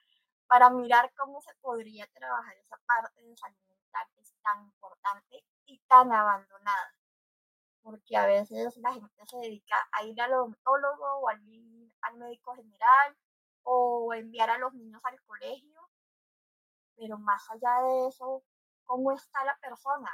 para 0.46 0.70
mirar 0.70 1.12
cómo 1.16 1.40
se 1.42 1.54
podría 1.60 2.06
trabajar 2.08 2.56
esa 2.56 2.76
parte 2.86 3.22
de 3.22 3.36
salud 3.36 3.58
mental 3.68 4.06
que 4.14 4.20
es 4.22 4.34
tan 4.42 4.62
importante 4.64 5.44
y 5.66 5.78
tan 5.86 6.12
abandonada. 6.12 6.94
Porque 7.82 8.16
a 8.16 8.26
veces 8.26 8.76
la 8.78 8.92
gente 8.92 9.26
se 9.26 9.36
dedica 9.38 9.76
a 9.92 10.04
ir 10.04 10.20
al 10.20 10.32
odontólogo 10.34 11.04
o 11.20 11.28
al, 11.28 11.40
al 12.02 12.16
médico 12.16 12.54
general 12.54 13.16
o 13.62 14.12
enviar 14.14 14.50
a 14.50 14.58
los 14.58 14.72
niños 14.74 15.00
al 15.04 15.20
colegio, 15.22 15.80
pero 16.96 17.18
más 17.18 17.48
allá 17.50 17.82
de 17.82 18.08
eso, 18.08 18.42
¿cómo 18.84 19.12
está 19.12 19.44
la 19.44 19.56
persona? 19.58 20.10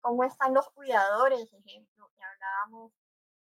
¿Cómo 0.00 0.24
están 0.24 0.52
los 0.52 0.68
cuidadores, 0.70 1.52
ejemplo, 1.52 2.10
que 2.16 2.24
hablábamos 2.24 2.92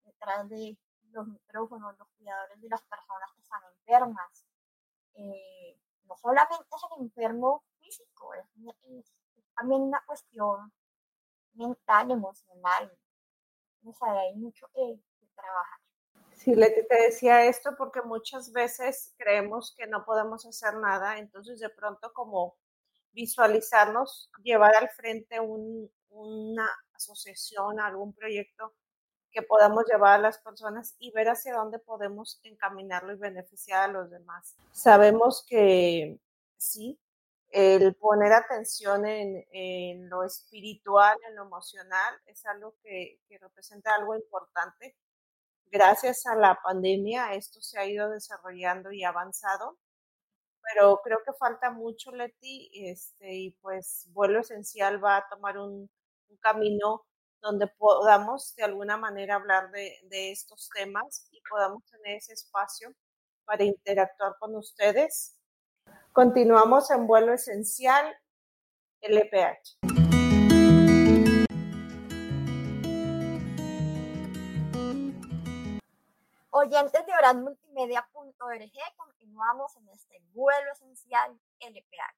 detrás 0.04 0.46
de 0.50 0.78
los 1.10 1.26
micrófonos, 1.26 1.98
los 1.98 2.08
cuidadores 2.18 2.60
de 2.60 2.68
las 2.68 2.82
personas 2.82 3.32
que 3.34 3.40
están 3.40 3.62
enfermas? 3.78 4.44
Eh, 5.14 5.80
no 6.06 6.16
solamente 6.16 6.66
es 6.70 6.82
el 6.96 7.04
enfermo 7.04 7.64
físico, 7.80 8.34
es, 8.34 8.44
también 9.56 9.82
una 9.82 10.04
cuestión 10.04 10.70
mental, 11.54 12.10
emocional. 12.10 12.98
O 13.84 13.92
sea, 13.92 14.12
hay 14.12 14.34
mucho 14.36 14.68
que, 14.74 15.00
trabajar. 15.34 15.80
Sí, 16.44 16.54
Leti, 16.54 16.86
te 16.86 17.04
decía 17.04 17.46
esto 17.46 17.74
porque 17.78 18.02
muchas 18.02 18.52
veces 18.52 19.14
creemos 19.16 19.74
que 19.78 19.86
no 19.86 20.04
podemos 20.04 20.44
hacer 20.44 20.74
nada, 20.76 21.16
entonces 21.16 21.58
de 21.58 21.70
pronto 21.70 22.12
como 22.12 22.58
visualizarnos, 23.12 24.30
llevar 24.42 24.76
al 24.76 24.90
frente 24.90 25.40
una 25.40 26.68
asociación, 26.92 27.80
algún 27.80 28.12
proyecto 28.12 28.74
que 29.30 29.40
podamos 29.40 29.84
llevar 29.90 30.18
a 30.18 30.22
las 30.22 30.38
personas 30.38 30.96
y 30.98 31.12
ver 31.12 31.30
hacia 31.30 31.54
dónde 31.54 31.78
podemos 31.78 32.38
encaminarlo 32.42 33.14
y 33.14 33.18
beneficiar 33.18 33.88
a 33.88 33.92
los 33.92 34.10
demás. 34.10 34.54
Sabemos 34.72 35.46
que 35.48 36.20
sí, 36.58 37.00
el 37.52 37.94
poner 37.94 38.34
atención 38.34 39.06
en, 39.06 40.10
lo 40.10 40.24
espiritual, 40.24 41.16
en 41.26 41.36
lo 41.36 41.44
emocional, 41.44 42.14
es 42.26 42.44
algo 42.44 42.74
que, 42.82 43.18
que, 43.28 43.38
representa 43.38 43.94
algo 43.94 44.14
importante. 44.14 44.94
Gracias 45.74 46.24
a 46.26 46.36
la 46.36 46.58
pandemia, 46.62 47.34
esto 47.34 47.60
se 47.60 47.78
ha 47.80 47.84
ido 47.84 48.08
desarrollando 48.08 48.92
y 48.92 49.02
avanzado, 49.02 49.76
pero 50.62 51.00
creo 51.02 51.18
que 51.26 51.32
falta 51.32 51.70
mucho, 51.70 52.12
Leti, 52.12 52.70
este, 52.72 53.34
y 53.34 53.50
pues 53.60 54.08
Vuelo 54.12 54.40
Esencial 54.40 55.04
va 55.04 55.16
a 55.16 55.28
tomar 55.28 55.58
un, 55.58 55.90
un 56.28 56.36
camino 56.38 57.04
donde 57.42 57.66
podamos 57.66 58.54
de 58.54 58.62
alguna 58.62 58.96
manera 58.96 59.34
hablar 59.34 59.72
de, 59.72 59.98
de 60.04 60.30
estos 60.30 60.70
temas 60.72 61.26
y 61.32 61.42
podamos 61.50 61.84
tener 61.86 62.18
ese 62.18 62.34
espacio 62.34 62.94
para 63.44 63.64
interactuar 63.64 64.36
con 64.38 64.54
ustedes 64.54 65.34
Continuamos 66.14 66.92
en 66.92 67.08
vuelo 67.08 67.34
esencial 67.34 68.06
LPH. 69.00 70.03
Oyentes 76.64 77.04
de 77.04 77.12
oranmultimedia.org, 77.12 78.72
continuamos 78.96 79.76
en 79.76 79.88
este 79.90 80.22
vuelo 80.32 80.72
esencial 80.72 81.38
LPH. 81.60 82.16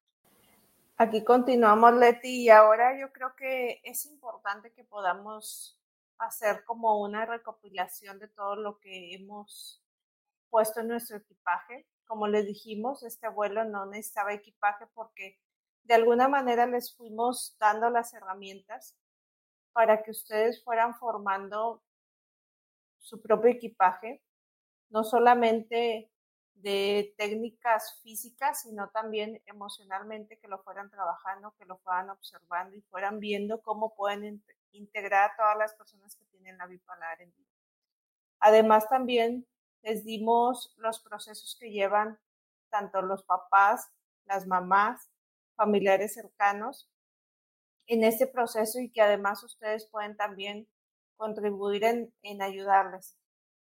Aquí 0.99 1.25
continuamos, 1.25 1.95
Leti, 1.95 2.45
y 2.45 2.50
ahora 2.50 2.99
yo 2.99 3.12
creo 3.12 3.35
que 3.35 3.81
es 3.83 4.07
importante 4.07 4.73
que 4.73 4.85
podamos 4.85 5.81
hacer 6.19 6.65
como 6.65 7.00
una 7.00 7.26
recopilación 7.26 8.21
de 8.21 8.29
todo 8.29 8.55
lo 8.55 8.79
que 8.79 9.15
hemos 9.15 9.83
puesto 10.49 10.81
en 10.81 10.88
nuestro 10.88 11.17
equipaje 11.17 11.87
como 12.07 12.29
les 12.29 12.47
dijimos, 12.47 13.03
este 13.03 13.29
vuelo 13.29 13.65
no 13.65 13.87
necesitaba 13.87 14.33
equipaje 14.33 14.87
porque 14.95 15.38
de 15.85 15.95
alguna 15.95 16.29
manera 16.29 16.67
les 16.67 16.97
fuimos 16.97 17.57
dando 17.59 17.91
las 17.91 18.15
herramientas 18.15 18.97
para 19.73 20.03
que 20.03 20.12
ustedes 20.12 20.62
fueran 20.62 20.95
formando 20.95 21.83
su 22.99 23.21
propio 23.21 23.50
equipaje, 23.50 24.23
no 24.90 25.05
solamente 25.05 26.11
de 26.55 27.14
técnicas 27.19 28.00
físicas, 28.02 28.62
sino 28.62 28.88
también 28.90 29.43
emocionalmente, 29.47 30.38
que 30.38 30.49
lo 30.49 30.62
fueran 30.62 30.90
trabajando, 30.90 31.55
que 31.59 31.66
lo 31.66 31.78
fueran 31.78 32.11
observando 32.11 32.76
y 32.76 32.83
fueran 32.83 33.21
viendo 33.21 33.61
cómo 33.62 33.95
pueden 33.95 34.43
integrar 34.73 35.31
a 35.31 35.37
todas 35.37 35.57
las 35.59 35.75
personas 35.75 36.16
que 36.16 36.25
tienen 36.26 36.59
la 36.59 36.66
bipolar 36.66 37.21
en 37.21 37.33
vida. 37.35 37.50
Además, 38.40 38.88
también 38.88 39.47
les 39.83 40.05
dimos 40.05 40.75
los 40.78 41.00
procesos 41.00 41.57
que 41.61 41.71
llevan 41.71 42.19
tanto 42.71 43.02
los 43.02 43.23
papás, 43.23 43.90
las 44.25 44.47
mamás, 44.47 45.09
familiares 45.57 46.14
cercanos 46.14 46.90
en 47.87 48.05
este 48.05 48.26
proceso 48.26 48.81
y 48.81 48.90
que 48.90 49.00
además 49.00 49.43
ustedes 49.45 49.87
pueden 49.87 50.16
también 50.16 50.69
contribuir 51.16 51.85
en, 51.85 52.12
en 52.23 52.43
ayudarles. 52.43 53.16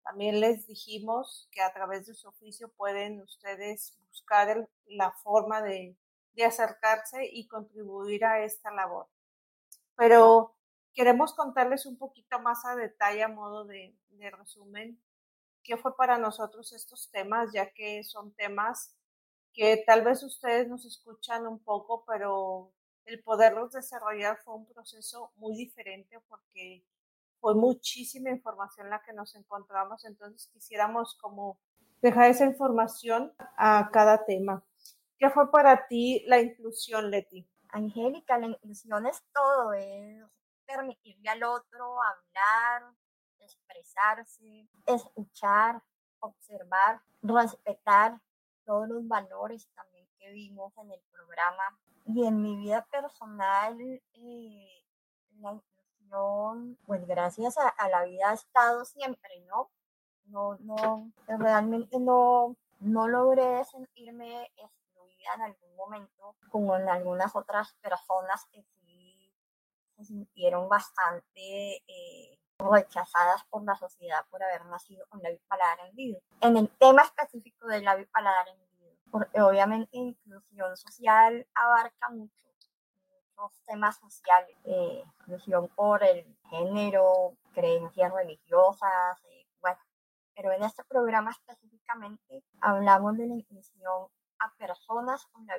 También 0.03 0.39
les 0.39 0.67
dijimos 0.67 1.47
que 1.51 1.61
a 1.61 1.73
través 1.73 2.05
de 2.05 2.13
su 2.13 2.27
oficio 2.27 2.69
pueden 2.69 3.21
ustedes 3.21 3.97
buscar 4.07 4.69
la 4.85 5.11
forma 5.11 5.61
de, 5.61 5.97
acercarse 6.45 7.29
y 7.31 7.47
contribuir 7.47 8.25
a 8.25 8.43
esta 8.43 8.71
labor. 8.71 9.07
Pero 9.95 10.55
queremos 10.93 11.33
contarles 11.33 11.85
un 11.85 11.97
poquito 11.97 12.39
más 12.39 12.65
a 12.65 12.75
detalle 12.75 13.23
a 13.23 13.27
modo 13.27 13.65
de, 13.65 13.95
de 14.09 14.31
resumen 14.31 14.99
qué 15.63 15.77
fue 15.77 15.95
para 15.95 16.17
nosotros 16.17 16.73
estos 16.73 17.09
temas, 17.11 17.51
ya 17.53 17.71
que 17.71 18.03
son 18.03 18.33
temas 18.33 18.95
que 19.53 19.83
tal 19.85 20.03
vez 20.03 20.23
ustedes 20.23 20.67
nos 20.67 20.85
escuchan 20.85 21.47
un 21.47 21.59
poco, 21.59 22.03
pero 22.05 22.73
el 23.05 23.21
poderlos 23.23 23.71
desarrollar 23.71 24.39
fue 24.43 24.55
un 24.55 24.65
proceso 24.65 25.31
muy 25.35 25.55
diferente 25.55 26.19
porque 26.27 26.83
fue 27.43 27.55
muchísima 27.55 28.29
información 28.29 28.89
la 28.89 29.03
que 29.03 29.11
nos 29.11 29.35
encontramos, 29.35 30.05
entonces 30.05 30.49
quisiéramos 30.53 31.17
como 31.19 31.59
dejar 32.01 32.29
esa 32.29 32.45
información 32.45 33.33
a 33.57 33.89
cada 33.91 34.23
tema. 34.23 34.63
¿Qué 35.19 35.29
fue 35.29 35.51
para 35.51 35.85
ti 35.87 36.23
la 36.25 36.39
inclusión, 36.39 37.11
Leti? 37.11 37.45
Angélica, 37.67 38.37
la 38.37 38.47
inclusión 38.47 39.05
es 39.07 39.21
todo, 39.33 39.73
es 39.73 40.23
permitirle 40.65 41.29
al 41.29 41.43
otro 41.43 41.97
hablar, 42.01 42.93
expresarse, 43.41 44.69
escuchar, 44.85 45.83
observar, 46.21 47.01
respetar 47.21 48.21
todos 48.63 48.87
los 48.87 49.05
valores 49.05 49.67
también 49.75 50.07
que 50.17 50.31
vimos 50.31 50.71
en 50.77 50.93
el 50.93 51.01
programa. 51.11 51.77
Y 52.05 52.25
en 52.25 52.41
mi 52.41 52.55
vida 52.55 52.87
personal, 52.89 53.77
eh, 53.81 54.85
la 55.39 55.51
inclusión, 56.13 56.77
pues 56.85 57.05
gracias 57.07 57.57
a, 57.57 57.89
la 57.89 58.03
vida 58.03 58.29
ha 58.29 58.33
estado 58.33 58.85
siempre, 58.85 59.39
¿no? 59.47 59.69
No, 60.25 60.57
no, 60.59 61.11
realmente 61.27 61.99
no, 61.99 62.55
no 62.79 63.07
logré 63.07 63.63
sentirme 63.65 64.51
excluida 64.55 65.33
en 65.35 65.41
algún 65.41 65.75
momento, 65.75 66.35
como 66.49 66.77
en 66.77 66.87
algunas 66.87 67.35
otras 67.35 67.73
personas 67.81 68.45
que 68.51 68.63
sí 68.63 69.31
se 69.97 70.05
sintieron 70.05 70.69
bastante 70.69 71.77
eh, 71.87 72.39
rechazadas 72.57 73.43
por 73.49 73.63
la 73.63 73.75
sociedad 73.75 74.25
por 74.29 74.41
haber 74.43 74.65
nacido 74.65 75.05
con 75.09 75.21
la 75.21 75.29
bipaladar 75.29 75.79
hendido. 75.87 76.21
En 76.41 76.57
el 76.57 76.69
tema 76.77 77.01
específico 77.01 77.67
de 77.67 77.81
la 77.81 77.95
bipaladar 77.95 78.47
hendido, 78.47 78.95
porque 79.11 79.41
obviamente 79.41 79.97
inclusión 79.97 80.77
social 80.77 81.47
abarca 81.53 82.09
mucho, 82.09 82.52
muchos 83.37 83.63
temas 83.65 83.97
sociales, 83.97 84.57
eh, 84.65 85.03
inclusión 85.19 85.67
por 85.69 86.03
el 86.03 86.25
género, 86.49 87.35
creencias 87.53 88.13
religiosas, 88.13 89.23
eh, 89.25 89.47
bueno, 89.61 89.79
pero 90.35 90.51
en 90.51 90.63
este 90.63 90.83
programa 90.85 91.31
específicamente 91.31 92.43
hablamos 92.61 93.17
de 93.17 93.27
la 93.27 93.35
inclusión 93.35 94.07
a 94.39 94.53
personas 94.57 95.25
con 95.27 95.45
la 95.45 95.57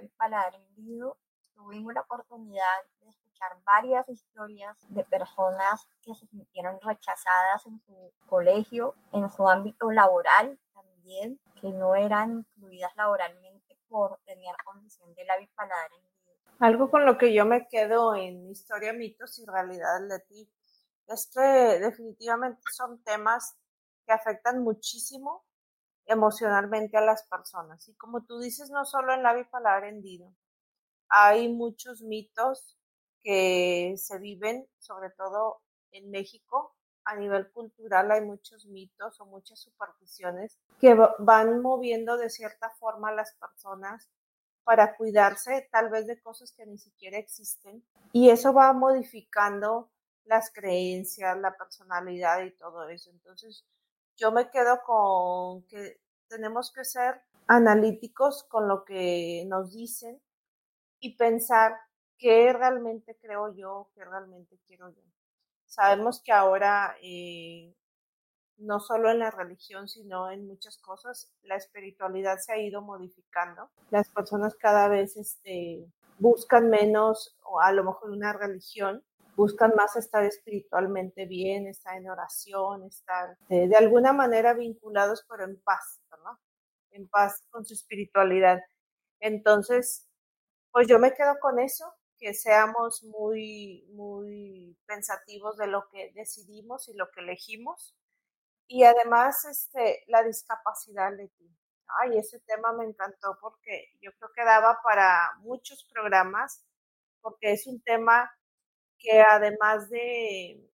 hendido. 0.52 1.16
Tuvimos 1.54 1.94
la 1.94 2.00
oportunidad 2.00 2.82
de 3.00 3.14
varias 3.64 4.08
historias 4.08 4.76
de 4.88 5.04
personas 5.04 5.86
que 6.02 6.14
se 6.14 6.26
sintieron 6.26 6.78
rechazadas 6.80 7.66
en 7.66 7.80
su 7.80 8.12
colegio, 8.26 8.94
en 9.12 9.30
su 9.30 9.48
ámbito 9.48 9.90
laboral 9.90 10.58
también, 10.72 11.40
que 11.60 11.70
no 11.70 11.94
eran 11.94 12.38
incluidas 12.38 12.94
laboralmente 12.96 13.76
por 13.88 14.18
tener 14.24 14.54
condición 14.64 15.14
de 15.14 15.24
la 15.24 15.36
bipaladar 15.38 15.90
Algo 16.60 16.90
con 16.90 17.04
lo 17.04 17.18
que 17.18 17.34
yo 17.34 17.44
me 17.44 17.66
quedo 17.68 18.14
en 18.14 18.50
historia, 18.50 18.92
mitos 18.92 19.38
y 19.38 19.44
realidad 19.44 20.08
de 20.08 20.20
ti 20.20 20.50
es 21.08 21.30
que 21.32 21.40
definitivamente 21.40 22.62
son 22.72 23.02
temas 23.02 23.56
que 24.06 24.12
afectan 24.12 24.62
muchísimo 24.62 25.44
emocionalmente 26.06 26.96
a 26.96 27.00
las 27.00 27.26
personas. 27.28 27.88
Y 27.88 27.94
como 27.94 28.24
tú 28.24 28.38
dices, 28.38 28.70
no 28.70 28.84
solo 28.84 29.14
en 29.14 29.22
la 29.22 29.34
bipaladar 29.34 29.84
hendido, 29.84 30.34
hay 31.08 31.52
muchos 31.52 32.02
mitos 32.02 32.78
que 33.22 33.94
se 33.96 34.18
viven, 34.18 34.68
sobre 34.78 35.10
todo 35.10 35.62
en 35.92 36.10
México. 36.10 36.74
A 37.06 37.16
nivel 37.16 37.50
cultural 37.52 38.10
hay 38.12 38.22
muchos 38.22 38.66
mitos 38.66 39.20
o 39.20 39.26
muchas 39.26 39.60
supersticiones 39.60 40.58
que 40.80 40.96
van 41.18 41.60
moviendo 41.60 42.16
de 42.16 42.30
cierta 42.30 42.70
forma 42.78 43.10
a 43.10 43.14
las 43.14 43.34
personas 43.34 44.10
para 44.64 44.96
cuidarse 44.96 45.68
tal 45.70 45.90
vez 45.90 46.06
de 46.06 46.20
cosas 46.20 46.52
que 46.52 46.66
ni 46.66 46.78
siquiera 46.78 47.18
existen 47.18 47.84
y 48.12 48.30
eso 48.30 48.52
va 48.52 48.72
modificando 48.72 49.90
las 50.24 50.50
creencias, 50.52 51.36
la 51.38 51.56
personalidad 51.56 52.42
y 52.44 52.50
todo 52.52 52.88
eso. 52.88 53.10
Entonces, 53.10 53.64
yo 54.16 54.32
me 54.32 54.50
quedo 54.50 54.80
con 54.84 55.66
que 55.66 56.00
tenemos 56.28 56.72
que 56.72 56.84
ser 56.84 57.20
analíticos 57.46 58.44
con 58.44 58.68
lo 58.68 58.84
que 58.84 59.44
nos 59.46 59.72
dicen 59.72 60.20
y 60.98 61.16
pensar 61.16 61.76
qué 62.16 62.52
realmente 62.52 63.18
creo 63.20 63.54
yo, 63.54 63.90
qué 63.94 64.04
realmente 64.04 64.58
quiero 64.66 64.88
yo. 64.90 65.02
Sabemos 65.66 66.22
que 66.22 66.32
ahora, 66.32 66.96
eh, 67.02 67.74
no 68.58 68.80
solo 68.80 69.10
en 69.10 69.18
la 69.18 69.30
religión, 69.30 69.88
sino 69.88 70.30
en 70.30 70.46
muchas 70.46 70.78
cosas, 70.78 71.32
la 71.42 71.56
espiritualidad 71.56 72.38
se 72.38 72.52
ha 72.52 72.58
ido 72.58 72.82
modificando. 72.82 73.70
Las 73.90 74.08
personas 74.08 74.54
cada 74.56 74.88
vez 74.88 75.16
este, 75.16 75.86
buscan 76.18 76.70
menos, 76.70 77.36
o 77.44 77.60
a 77.60 77.72
lo 77.72 77.84
mejor 77.84 78.10
una 78.10 78.32
religión, 78.32 79.02
buscan 79.36 79.72
más 79.76 79.96
estar 79.96 80.24
espiritualmente 80.24 81.26
bien, 81.26 81.66
estar 81.66 81.96
en 81.96 82.08
oración, 82.08 82.84
estar 82.84 83.36
de, 83.48 83.68
de 83.68 83.76
alguna 83.76 84.12
manera 84.12 84.54
vinculados, 84.54 85.24
pero 85.28 85.44
en 85.44 85.60
paz, 85.62 86.00
¿no? 86.24 86.38
En 86.92 87.08
paz 87.08 87.42
con 87.50 87.64
su 87.64 87.74
espiritualidad. 87.74 88.60
Entonces, 89.20 90.08
pues 90.70 90.86
yo 90.86 90.98
me 90.98 91.14
quedo 91.14 91.38
con 91.40 91.58
eso, 91.58 91.92
que 92.18 92.34
seamos 92.34 93.02
muy, 93.04 93.86
muy 93.92 94.76
pensativos 94.86 95.56
de 95.56 95.66
lo 95.66 95.88
que 95.88 96.12
decidimos 96.14 96.88
y 96.88 96.94
lo 96.94 97.10
que 97.10 97.20
elegimos. 97.20 97.94
Y 98.66 98.84
además, 98.84 99.44
este, 99.44 100.04
la 100.08 100.22
discapacidad 100.22 101.12
de. 101.12 101.30
Ay, 101.86 102.18
ese 102.18 102.40
tema 102.40 102.72
me 102.72 102.84
encantó 102.84 103.38
porque 103.40 103.92
yo 104.00 104.10
creo 104.18 104.30
que 104.34 104.44
daba 104.44 104.80
para 104.82 105.32
muchos 105.40 105.84
programas, 105.92 106.64
porque 107.20 107.52
es 107.52 107.66
un 107.66 107.80
tema 107.82 108.32
que 108.98 109.20
además 109.20 109.90
de, 109.90 110.70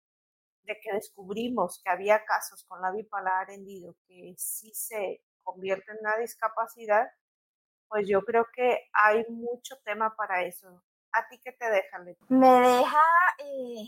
de 0.63 0.81
que 0.81 0.93
descubrimos 0.93 1.81
que 1.83 1.91
había 1.91 2.25
casos 2.25 2.65
con 2.65 2.83
la 2.83 2.91
bipolar 2.91 3.51
hendido 3.51 3.95
que 4.07 4.35
sí 4.37 4.73
se 4.75 5.23
convierte 5.45 5.93
en 5.93 5.99
una 6.01 6.17
discapacidad, 6.17 7.09
pues 7.89 8.09
yo 8.09 8.23
creo 8.23 8.47
que 8.53 8.89
hay 8.93 9.25
mucho 9.29 9.79
tema 9.85 10.15
para 10.17 10.43
eso. 10.43 10.83
¿A 11.13 11.27
ti 11.29 11.39
qué 11.43 11.53
te 11.53 11.71
deja, 11.71 11.99
Me 12.29 12.61
deja, 12.61 13.03
eh, 13.39 13.87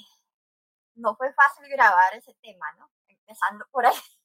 no 0.95 1.15
fue 1.17 1.33
fácil 1.35 1.69
grabar 1.69 2.15
ese 2.15 2.33
tema, 2.41 2.73
¿no? 2.79 2.89
Empezando 3.29 3.67
por 3.71 3.85
ahí. 3.85 3.95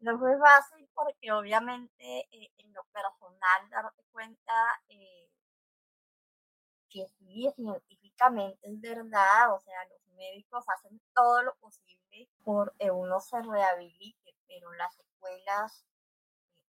No 0.00 0.18
fue 0.18 0.36
fácil 0.36 0.88
porque 0.94 1.30
obviamente 1.30 2.26
eh, 2.32 2.50
en 2.58 2.72
lo 2.72 2.82
personal 2.84 3.70
darte 3.70 4.02
cuenta 4.10 4.52
eh, 4.88 5.30
que 6.90 7.06
sí, 7.06 7.48
científicamente 7.54 8.58
es 8.68 8.80
verdad, 8.80 9.54
o 9.54 9.60
sea, 9.60 9.84
los 9.90 10.04
médicos 10.16 10.64
hacen 10.68 11.00
todo 11.14 11.42
lo 11.42 11.54
posible 11.56 12.28
por 12.42 12.74
que 12.78 12.90
uno 12.90 13.20
se 13.20 13.40
rehabilite, 13.42 14.34
pero 14.48 14.72
las 14.72 14.92
secuelas 14.96 15.86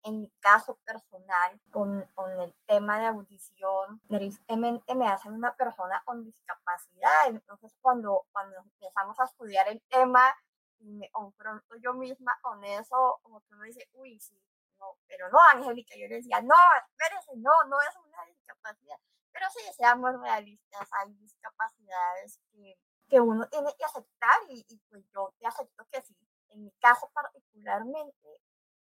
en 0.05 0.21
mi 0.21 0.31
caso 0.41 0.77
personal, 0.85 1.61
con, 1.71 2.05
con, 2.15 2.31
el 2.41 2.55
tema 2.67 2.99
de 2.99 3.07
audición, 3.07 4.01
tristemente 4.09 4.95
me 4.95 5.09
hacen 5.09 5.33
una 5.33 5.55
persona 5.55 6.03
con 6.05 6.25
discapacidad. 6.25 7.29
Entonces, 7.29 7.73
cuando, 7.81 8.27
cuando 8.33 8.57
empezamos 8.59 9.19
a 9.21 9.25
estudiar 9.25 9.69
el 9.69 9.81
tema 9.83 10.35
me 10.83 11.11
confronto 11.11 11.77
yo 11.77 11.95
misma 11.95 12.39
con 12.43 12.65
eso, 12.65 13.21
como 13.23 13.41
que 13.41 13.55
uno 13.55 13.65
dice, 13.65 13.89
uy, 13.95 14.19
sí, 14.19 14.39
no, 14.79 14.99
pero 15.07 15.31
no, 15.31 15.39
Angélica, 15.53 15.95
yo 15.97 16.09
le 16.09 16.17
decía, 16.17 16.41
no, 16.41 16.55
espérese, 16.89 17.37
no, 17.37 17.53
no 17.69 17.81
es 17.81 17.97
una 17.97 18.25
discapacidad. 18.27 18.99
Pero 19.33 19.47
sí, 19.51 19.61
seamos 19.77 20.21
realistas, 20.21 20.89
hay 20.93 21.13
discapacidades 21.15 22.39
que, 22.51 22.77
que 23.09 23.21
uno 23.21 23.47
tiene 23.49 23.75
que 23.79 23.85
aceptar 23.85 24.37
y, 24.49 24.65
pues 24.91 25.05
yo 25.15 25.35
te 25.39 25.47
acepto 25.47 25.87
que 25.91 26.03
sí. 26.03 26.17
En 26.51 26.65
mi 26.65 26.71
caso 26.73 27.11
particularmente, 27.15 28.41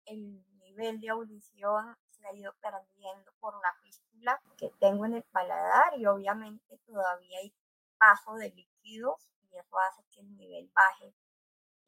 el 0.05 0.43
nivel 0.57 0.99
de 0.99 1.09
audición 1.09 1.95
se 2.09 2.25
ha 2.25 2.33
ido 2.33 2.53
perdiendo 2.53 3.31
por 3.39 3.53
la 3.61 3.73
fístula 3.83 4.41
que 4.57 4.71
tengo 4.79 5.05
en 5.05 5.15
el 5.15 5.23
paladar 5.23 5.97
y 5.97 6.05
obviamente 6.05 6.77
todavía 6.85 7.39
hay 7.39 7.53
paso 7.97 8.33
de 8.35 8.49
líquidos 8.49 9.29
y 9.43 9.57
eso 9.57 9.77
hace 9.77 10.03
que 10.11 10.21
el 10.21 10.35
nivel 10.37 10.71
baje 10.73 11.13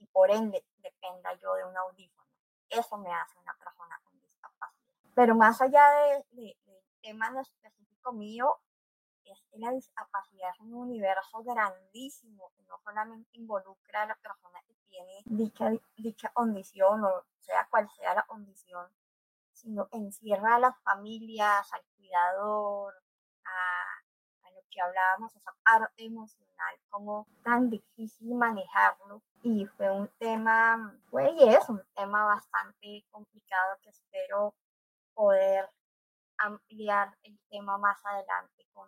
y 0.03 0.05
por 0.07 0.29
ende 0.29 0.65
dependa 0.77 1.33
yo 1.35 1.53
de 1.55 1.65
un 1.65 1.77
audífono. 1.77 2.27
Eso 2.69 2.97
me 2.97 3.11
hace 3.13 3.39
una 3.39 3.53
persona 3.55 3.99
con 4.03 4.19
discapacidad. 4.19 5.11
Pero 5.15 5.35
más 5.35 5.61
allá 5.61 5.89
del 5.91 6.25
de, 6.31 6.57
tema 7.01 7.29
específico 7.41 8.11
mío, 8.11 8.59
es 9.23 9.41
que 9.49 9.59
la 9.59 9.71
discapacidad 9.71 10.49
es 10.53 10.59
un 10.59 10.73
universo 10.73 11.43
grandísimo 11.43 12.51
que 12.55 12.63
no 12.63 12.77
solamente 12.83 13.29
involucra 13.33 14.03
a 14.03 14.07
la 14.07 14.15
persona 14.15 14.61
que 14.67 14.75
tiene 14.89 15.21
dicha, 15.25 15.71
dicha 15.95 16.29
condición 16.33 17.03
o 17.05 17.23
sea 17.39 17.67
cual 17.69 17.89
sea 17.91 18.13
la 18.13 18.23
condición, 18.23 18.85
sino 19.53 19.87
encierra 19.91 20.55
a 20.55 20.59
las 20.59 20.77
familias, 20.83 21.71
al 21.71 21.83
cuidador, 21.95 22.93
a, 23.45 23.92
que 24.73 24.81
hablábamos, 24.81 25.36
esa 25.36 25.53
parte 25.63 26.05
emocional, 26.05 26.75
como 26.89 27.27
tan 27.43 27.69
difícil 27.69 28.33
manejarlo. 28.33 29.21
Y 29.43 29.65
fue 29.77 29.91
un 29.91 30.07
tema, 30.17 30.97
fue 31.09 31.31
y 31.31 31.49
es 31.49 31.67
un 31.69 31.81
tema 31.95 32.25
bastante 32.25 33.05
complicado 33.12 33.77
que 33.81 33.89
espero 33.89 34.55
poder 35.13 35.69
ampliar 36.38 37.15
el 37.23 37.38
tema 37.49 37.77
más 37.77 38.03
adelante 38.05 38.65
con 38.73 38.88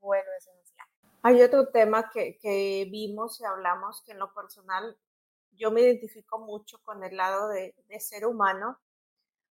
vuelo 0.00 0.30
esencial. 0.38 0.86
Hay 1.22 1.42
otro 1.42 1.68
tema 1.68 2.08
que, 2.10 2.38
que 2.38 2.88
vimos 2.90 3.40
y 3.40 3.44
hablamos 3.44 4.02
que 4.02 4.12
en 4.12 4.18
lo 4.18 4.32
personal 4.32 4.96
yo 5.52 5.70
me 5.70 5.82
identifico 5.82 6.38
mucho 6.38 6.78
con 6.82 7.04
el 7.04 7.16
lado 7.16 7.48
de, 7.48 7.74
de 7.88 8.00
ser 8.00 8.24
humano, 8.24 8.78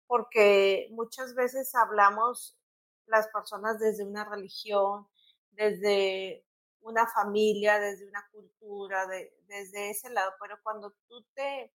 porque 0.08 0.88
muchas 0.92 1.36
veces 1.36 1.76
hablamos 1.76 2.58
las 3.06 3.28
personas 3.28 3.78
desde 3.80 4.04
una 4.04 4.26
religión, 4.26 5.08
desde 5.52 6.46
una 6.82 7.08
familia, 7.08 7.80
desde 7.80 8.08
una 8.08 8.28
cultura, 8.32 9.06
de, 9.08 9.34
desde 9.48 9.92
ese 9.92 10.10
lado, 10.10 10.32
pero 10.40 10.58
cuando 10.64 10.94
tú 11.08 11.24
te 11.34 11.72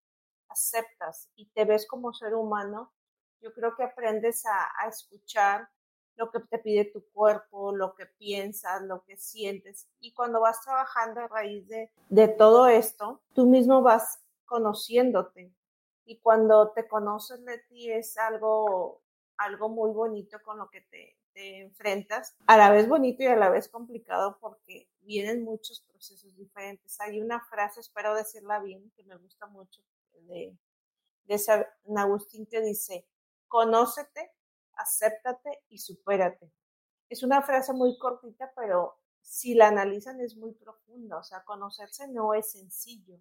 aceptas 0.49 1.31
y 1.37 1.47
te 1.47 1.65
ves 1.65 1.87
como 1.87 2.13
ser 2.13 2.35
humano, 2.35 2.93
yo 3.41 3.53
creo 3.53 3.75
que 3.77 3.85
aprendes 3.85 4.45
a, 4.47 4.89
escuchar 4.89 5.69
lo 6.17 6.31
que 6.31 6.41
te 6.41 6.59
pide 6.59 6.87
tu 6.87 7.05
cuerpo, 7.13 7.73
lo 7.77 7.95
que 7.95 8.07
piensas, 8.07 8.83
lo 8.83 9.05
que 9.05 9.19
sientes. 9.19 9.87
Y 10.01 10.15
cuando 10.15 10.41
vas 10.41 10.63
trabajando 10.63 11.21
a 11.21 11.29
raíz 11.29 11.69
de, 11.69 11.93
de 12.09 12.29
todo 12.29 12.69
esto, 12.69 13.21
tú 13.35 13.47
mismo 13.47 13.83
vas 13.83 14.21
conociéndote. 14.47 15.53
Y 16.07 16.19
cuando 16.21 16.71
te 16.71 16.89
conoces 16.89 17.45
de 17.45 17.59
ti 17.69 17.91
es 17.91 18.17
algo, 18.17 19.03
algo 19.37 19.69
muy 19.69 19.91
bonito 19.91 20.39
con 20.43 20.59
lo 20.59 20.71
que 20.71 20.81
te, 20.81 21.19
te 21.37 21.61
enfrentas, 21.61 22.35
a 22.47 22.57
la 22.57 22.71
vez 22.71 22.89
bonito 22.89 23.23
y 23.23 23.27
a 23.27 23.37
la 23.37 23.51
vez 23.51 23.69
complicado 23.69 24.39
porque 24.41 24.89
vienen 25.03 25.45
muchos 25.45 25.83
procesos 25.83 26.35
diferentes. 26.35 26.99
Hay 27.03 27.21
una 27.21 27.45
frase, 27.45 27.81
espero 27.81 28.15
decirla 28.15 28.59
bien, 28.61 28.91
que 28.97 29.05
me 29.05 29.17
gusta 29.17 29.47
mucho, 29.47 29.83
de, 30.15 30.57
de 31.25 31.39
San 31.39 31.67
Agustín 31.95 32.47
que 32.47 32.63
dice, 32.63 33.07
conócete 33.49 34.33
acéptate 34.77 35.63
y 35.69 35.79
supérate. 35.79 36.51
Es 37.11 37.23
una 37.23 37.43
frase 37.43 37.75
muy 37.75 37.99
cortita, 37.99 38.51
pero 38.57 38.99
si 39.21 39.55
la 39.55 39.69
analizan 39.69 40.21
es 40.23 40.37
muy 40.37 40.55
profunda, 40.55 41.19
o 41.19 41.23
sea, 41.23 41.45
conocerse 41.45 42.09
no 42.09 42.33
es 42.33 42.53
sencillo. 42.53 43.21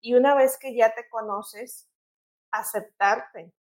Y 0.00 0.14
una 0.14 0.36
vez 0.36 0.56
que 0.56 0.72
ya 0.76 0.94
te 0.94 1.08
conoces, 1.08 1.88
aceptarte, 2.52 3.52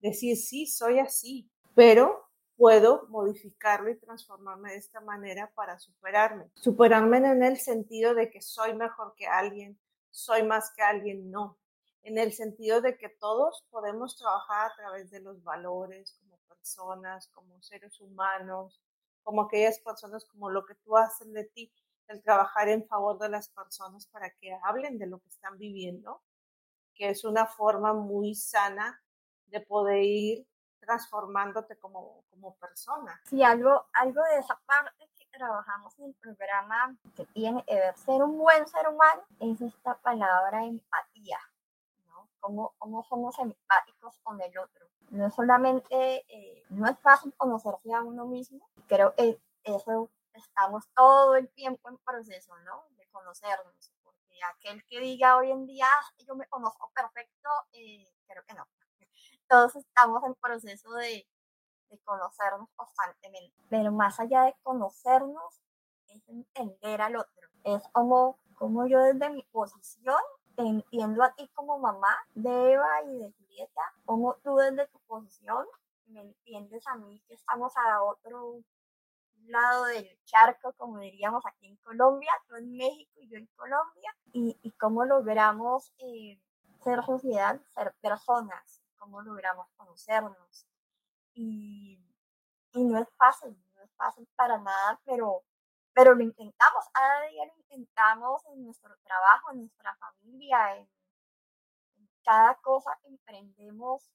decir, 0.00 0.36
sí, 0.36 0.66
soy 0.66 0.98
así, 0.98 1.48
pero 1.76 2.23
puedo 2.56 3.06
modificarlo 3.08 3.90
y 3.90 3.98
transformarme 3.98 4.72
de 4.72 4.78
esta 4.78 5.00
manera 5.00 5.50
para 5.54 5.78
superarme. 5.78 6.50
Superarme 6.54 7.18
en 7.18 7.42
el 7.42 7.58
sentido 7.58 8.14
de 8.14 8.30
que 8.30 8.40
soy 8.40 8.74
mejor 8.74 9.14
que 9.16 9.26
alguien, 9.26 9.78
soy 10.10 10.42
más 10.42 10.72
que 10.74 10.82
alguien, 10.82 11.30
no 11.30 11.58
en 12.04 12.18
el 12.18 12.32
sentido 12.32 12.82
de 12.82 12.96
que 12.96 13.08
todos 13.08 13.64
podemos 13.70 14.16
trabajar 14.16 14.70
a 14.70 14.76
través 14.76 15.10
de 15.10 15.20
los 15.20 15.42
valores 15.42 16.12
como 16.20 16.38
personas, 16.48 17.28
como 17.28 17.60
seres 17.62 17.98
humanos, 18.00 18.80
como 19.22 19.42
aquellas 19.42 19.80
personas, 19.80 20.26
como 20.26 20.50
lo 20.50 20.66
que 20.66 20.74
tú 20.74 20.96
haces 20.98 21.32
de 21.32 21.44
ti, 21.44 21.72
el 22.08 22.22
trabajar 22.22 22.68
en 22.68 22.86
favor 22.86 23.18
de 23.18 23.30
las 23.30 23.48
personas 23.48 24.06
para 24.06 24.30
que 24.30 24.54
hablen 24.64 24.98
de 24.98 25.06
lo 25.06 25.18
que 25.20 25.30
están 25.30 25.56
viviendo, 25.56 26.20
que 26.94 27.08
es 27.08 27.24
una 27.24 27.46
forma 27.46 27.94
muy 27.94 28.34
sana 28.34 29.02
de 29.46 29.62
poder 29.62 30.02
ir 30.02 30.46
transformándote 30.84 31.76
como, 31.76 32.24
como 32.30 32.54
persona. 32.56 33.20
Sí, 33.24 33.42
algo, 33.42 33.86
algo 33.92 34.22
de 34.22 34.38
esa 34.38 34.58
parte 34.66 35.08
que 35.16 35.26
trabajamos 35.30 35.98
en 35.98 36.06
el 36.06 36.14
programa 36.14 36.96
que 37.16 37.26
tiene 37.26 37.64
que 37.64 37.74
ver 37.74 37.96
ser 37.96 38.22
un 38.22 38.38
buen 38.38 38.66
ser 38.68 38.88
humano 38.88 39.22
es 39.40 39.60
esta 39.60 39.96
palabra 39.98 40.64
empatía 40.64 41.38
cómo, 42.44 42.74
cómo 42.78 43.02
somos 43.04 43.38
empáticos 43.38 44.18
con 44.22 44.40
el 44.40 44.56
otro. 44.58 44.86
No 45.10 45.26
es 45.26 45.34
solamente, 45.34 46.24
eh, 46.28 46.64
no 46.68 46.86
es 46.86 46.98
fácil 46.98 47.32
conocerse 47.36 47.92
a 47.94 48.02
uno 48.02 48.26
mismo, 48.26 48.68
creo 48.86 49.14
que 49.14 49.40
eso 49.62 50.10
estamos 50.34 50.84
todo 50.94 51.36
el 51.36 51.48
tiempo 51.54 51.88
en 51.88 51.96
proceso, 51.98 52.54
¿no? 52.58 52.84
De 52.96 53.06
conocernos, 53.08 53.92
porque 54.02 54.38
aquel 54.54 54.84
que 54.86 55.00
diga 55.00 55.36
hoy 55.36 55.52
en 55.52 55.66
día, 55.66 55.86
yo 56.26 56.34
me 56.34 56.46
conozco 56.48 56.90
perfecto, 56.94 57.48
eh, 57.72 58.12
creo 58.26 58.44
que 58.44 58.54
no. 58.54 58.66
Todos 59.48 59.76
estamos 59.76 60.22
en 60.24 60.34
proceso 60.34 60.92
de, 60.92 61.26
de 61.90 61.98
conocernos 62.04 62.68
constantemente, 62.74 63.54
pero 63.68 63.92
más 63.92 64.18
allá 64.20 64.42
de 64.42 64.56
conocernos, 64.62 65.60
es 66.08 66.28
entender 66.28 67.00
al 67.00 67.16
otro. 67.16 67.48
Es 67.64 67.82
como, 67.92 68.38
como 68.54 68.86
yo 68.86 69.00
desde 69.00 69.30
mi 69.30 69.42
posición 69.44 70.20
te 70.54 70.62
entiendo 70.62 71.22
a 71.24 71.34
ti 71.34 71.48
como 71.54 71.78
mamá 71.78 72.16
de 72.34 72.72
Eva 72.72 73.02
y 73.04 73.18
de 73.18 73.32
Julieta, 73.32 73.82
como 74.04 74.34
tú 74.36 74.56
desde 74.56 74.86
tu 74.88 75.00
posición 75.00 75.66
me 76.06 76.20
entiendes 76.20 76.86
a 76.86 76.96
mí 76.96 77.20
que 77.26 77.34
estamos 77.34 77.72
a 77.76 78.02
otro 78.02 78.62
lado 79.46 79.84
del 79.86 80.18
charco, 80.24 80.72
como 80.74 80.98
diríamos 80.98 81.44
aquí 81.46 81.66
en 81.66 81.76
Colombia, 81.76 82.30
tú 82.48 82.56
en 82.56 82.76
México 82.76 83.12
y 83.16 83.28
yo 83.28 83.36
en 83.36 83.46
Colombia, 83.56 84.16
y, 84.32 84.58
y 84.62 84.70
cómo 84.72 85.04
logramos 85.04 85.92
eh, 85.98 86.40
ser 86.82 87.04
sociedad, 87.04 87.60
ser 87.74 87.94
personas, 88.00 88.73
cómo 89.04 89.20
logramos 89.22 89.68
conocernos. 89.76 90.66
Y, 91.34 91.98
y 92.72 92.84
no 92.84 92.98
es 92.98 93.08
fácil, 93.16 93.56
no 93.74 93.82
es 93.82 93.92
fácil 93.94 94.26
para 94.36 94.58
nada, 94.58 95.00
pero 95.04 95.44
pero 95.94 96.12
lo 96.14 96.24
intentamos, 96.24 96.84
cada 96.92 97.22
día 97.28 97.44
lo 97.46 97.54
intentamos 97.56 98.44
en 98.46 98.64
nuestro 98.64 98.96
trabajo, 99.04 99.52
en 99.52 99.60
nuestra 99.60 99.94
familia, 99.94 100.76
en, 100.76 100.88
cada 102.24 102.54
cosa 102.56 102.90
que 103.02 103.08
emprendemos, 103.08 104.10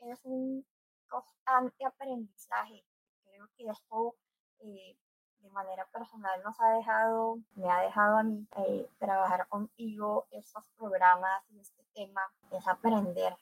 es 0.00 0.20
un 0.24 0.66
constante 1.08 1.86
aprendizaje. 1.86 2.84
Creo 3.24 3.48
que 3.56 3.70
esto 3.70 4.16
eh, 4.58 4.98
de 5.38 5.50
manera 5.50 5.86
personal 5.86 6.42
nos 6.42 6.60
ha 6.60 6.70
dejado, 6.70 7.38
me 7.54 7.70
ha 7.70 7.80
dejado 7.82 8.18
a 8.18 8.22
mí 8.24 8.46
eh, 8.56 8.90
trabajar 8.98 9.46
contigo 9.48 10.26
estos 10.32 10.68
programas 10.76 11.44
y 11.50 11.60
este 11.60 11.84
tema, 11.94 12.22
es 12.50 12.66
aprender. 12.66 13.38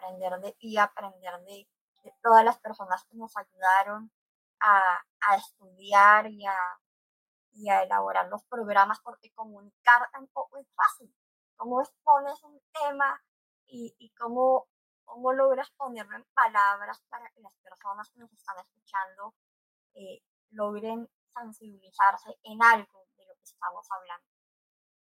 Aprender 0.00 0.40
de 0.40 0.52
ti, 0.52 0.78
aprender 0.78 1.38
de, 1.44 1.68
todas 2.22 2.42
las 2.44 2.58
personas 2.58 3.04
que 3.04 3.16
nos 3.16 3.36
ayudaron 3.36 4.10
a, 4.60 5.04
a 5.20 5.36
estudiar 5.36 6.26
y 6.30 6.46
a, 6.46 6.56
y 7.52 7.68
a 7.68 7.82
elaborar 7.82 8.28
los 8.28 8.42
programas, 8.44 9.00
porque 9.00 9.30
comunicar 9.32 10.08
tampoco 10.10 10.56
es 10.56 10.66
fácil. 10.74 11.14
Cómo 11.56 11.82
expones 11.82 12.42
un 12.44 12.58
tema 12.72 13.22
y, 13.66 13.94
y 13.98 14.10
cómo, 14.14 14.68
cómo 15.04 15.34
logras 15.34 15.70
ponerlo 15.72 16.16
en 16.16 16.24
palabras 16.32 17.02
para 17.10 17.28
que 17.30 17.42
las 17.42 17.54
personas 17.56 18.08
que 18.10 18.20
nos 18.20 18.32
están 18.32 18.58
escuchando 18.58 19.34
eh, 19.94 20.22
logren 20.50 21.10
sensibilizarse 21.28 22.38
en 22.42 22.62
algo 22.62 23.06
de 23.18 23.26
lo 23.26 23.34
que 23.34 23.44
estamos 23.44 23.86
hablando. 23.90 24.26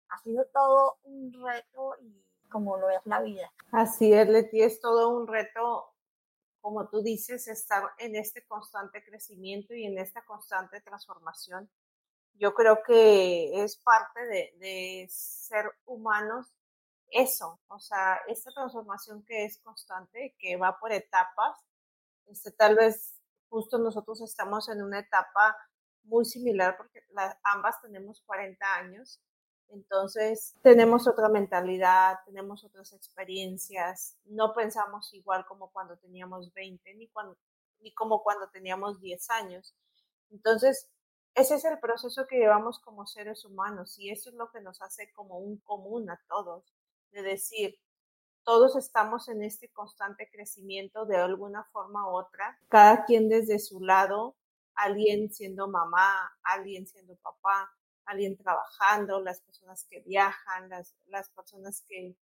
Ha 0.10 0.18
sido 0.18 0.46
todo 0.54 1.00
un 1.04 1.32
reto 1.32 1.96
y 2.02 2.29
como 2.50 2.78
lo 2.78 2.90
es 2.90 3.02
la 3.06 3.22
vida. 3.22 3.52
Así 3.72 4.14
es, 4.14 4.28
Leti, 4.28 4.62
es 4.62 4.80
todo 4.80 5.10
un 5.10 5.28
reto, 5.28 5.94
como 6.62 6.88
tú 6.90 7.02
dices, 7.02 7.48
estar 7.48 7.84
en 7.98 8.16
este 8.16 8.46
constante 8.46 9.04
crecimiento 9.04 9.74
y 9.74 9.86
en 9.86 9.98
esta 9.98 10.24
constante 10.26 10.82
transformación. 10.82 11.70
Yo 12.34 12.54
creo 12.54 12.80
que 12.86 13.64
es 13.64 13.78
parte 13.78 14.26
de, 14.60 15.08
ser 15.10 15.72
humanos 15.86 16.48
eso, 17.12 17.60
o 17.68 17.80
sea, 17.80 18.20
esta 18.28 18.52
transformación 18.52 19.24
que 19.24 19.44
es 19.44 19.60
constante, 19.64 20.36
que 20.38 20.58
va 20.58 20.78
por 20.80 20.92
etapas, 20.92 21.58
este, 22.28 22.52
tal 22.52 22.76
vez 22.76 23.20
justo 23.50 23.80
nosotros 23.80 24.22
estamos 24.22 24.70
en 24.70 24.84
una 24.84 25.00
etapa 25.00 25.58
muy 26.04 26.26
similar 26.26 26.78
porque 26.78 27.04
ambas 27.44 27.82
tenemos 27.82 28.22
40 28.26 28.76
años, 28.76 29.20
entonces 29.70 30.56
tenemos 30.62 31.08
otra 31.08 31.30
mentalidad, 31.30 32.18
tenemos 32.26 32.64
otras 32.64 32.94
experiencias, 32.94 34.18
no 34.26 34.54
pensamos 34.54 35.14
igual 35.14 35.46
como 35.48 35.70
cuando 35.72 35.98
teníamos 35.98 36.54
20 36.54 36.96
ni, 36.96 37.08
cuando, 37.08 37.38
ni 37.80 37.94
como 37.94 38.24
cuando 38.24 38.50
teníamos 38.50 39.00
10 39.00 39.30
años. 39.30 39.76
Entonces, 40.32 40.90
ese 41.36 41.56
es 41.56 41.66
el 41.66 41.80
proceso 41.80 42.26
que 42.28 42.38
llevamos 42.38 42.80
como 42.80 43.06
seres 43.06 43.46
humanos 43.46 43.98
y 44.00 44.10
eso 44.10 44.30
es 44.30 44.36
lo 44.36 44.50
que 44.52 44.62
nos 44.62 44.82
hace 44.82 45.12
como 45.14 45.38
un 45.38 45.58
común 45.60 46.10
a 46.10 46.20
todos, 46.28 46.74
de 47.12 47.22
decir, 47.22 47.80
todos 48.44 48.76
estamos 48.76 49.30
en 49.30 49.44
este 49.44 49.70
constante 49.70 50.30
crecimiento 50.32 51.06
de 51.06 51.18
alguna 51.18 51.64
forma 51.72 52.10
u 52.10 52.18
otra, 52.18 52.60
cada 52.68 53.06
quien 53.06 53.30
desde 53.30 53.60
su 53.60 53.80
lado, 53.82 54.36
alguien 54.74 55.32
siendo 55.32 55.68
mamá, 55.68 56.32
alguien 56.44 56.88
siendo 56.88 57.16
papá, 57.18 57.70
alguien 58.10 58.36
trabajando, 58.38 59.22
las 59.22 59.42
personas 59.42 59.86
que 59.90 60.02
viajan, 60.02 60.70
las, 60.70 60.96
las 61.08 61.30
personas 61.30 61.84
que 61.88 62.16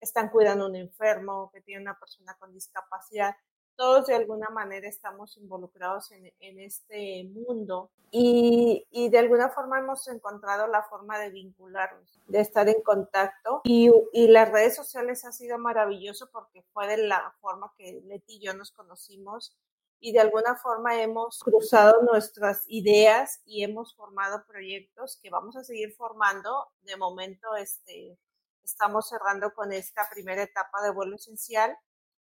están 0.00 0.28
cuidando 0.28 0.64
a 0.64 0.68
un 0.68 0.76
enfermo, 0.76 1.50
que 1.52 1.60
tiene 1.60 1.82
una 1.82 1.98
persona 1.98 2.36
con 2.38 2.52
discapacidad. 2.52 3.34
Todos 3.76 4.06
de 4.06 4.14
alguna 4.14 4.50
manera 4.50 4.88
estamos 4.88 5.38
involucrados 5.38 6.12
en, 6.12 6.60
este 6.60 7.24
mundo 7.24 7.90
y, 8.10 9.08
de 9.10 9.18
alguna 9.18 9.48
forma 9.48 9.78
hemos 9.78 10.06
encontrado 10.08 10.66
la 10.66 10.82
forma 10.82 11.18
de 11.18 11.30
vincularnos, 11.30 12.20
de 12.26 12.40
estar 12.40 12.68
en 12.68 12.82
contacto. 12.82 13.62
Y, 13.64 13.90
las 14.28 14.50
redes 14.50 14.76
sociales 14.76 15.24
ha 15.24 15.32
sido 15.32 15.58
maravilloso 15.58 16.28
porque 16.30 16.62
fue 16.74 16.88
de 16.88 16.98
la 16.98 17.34
forma 17.40 17.72
que 17.78 18.02
Leti 18.04 18.36
y 18.36 18.40
yo 18.40 18.52
nos 18.52 18.70
conocimos 18.72 19.56
y 20.00 20.12
de 20.12 20.20
alguna 20.20 20.56
forma 20.56 21.00
hemos 21.00 21.40
cruzado 21.40 22.02
nuestras 22.02 22.64
ideas 22.66 23.40
y 23.44 23.62
hemos 23.62 23.94
formado 23.94 24.44
proyectos 24.46 25.18
que 25.22 25.30
vamos 25.30 25.56
a 25.56 25.64
seguir 25.64 25.94
formando. 25.94 26.68
De 26.82 26.96
momento, 26.96 27.54
este, 27.56 28.18
estamos 28.64 29.08
cerrando 29.08 29.52
con 29.52 29.72
esta 29.72 30.08
primera 30.10 30.42
etapa 30.42 30.82
de 30.82 30.90
vuelo 30.90 31.16
esencial 31.16 31.76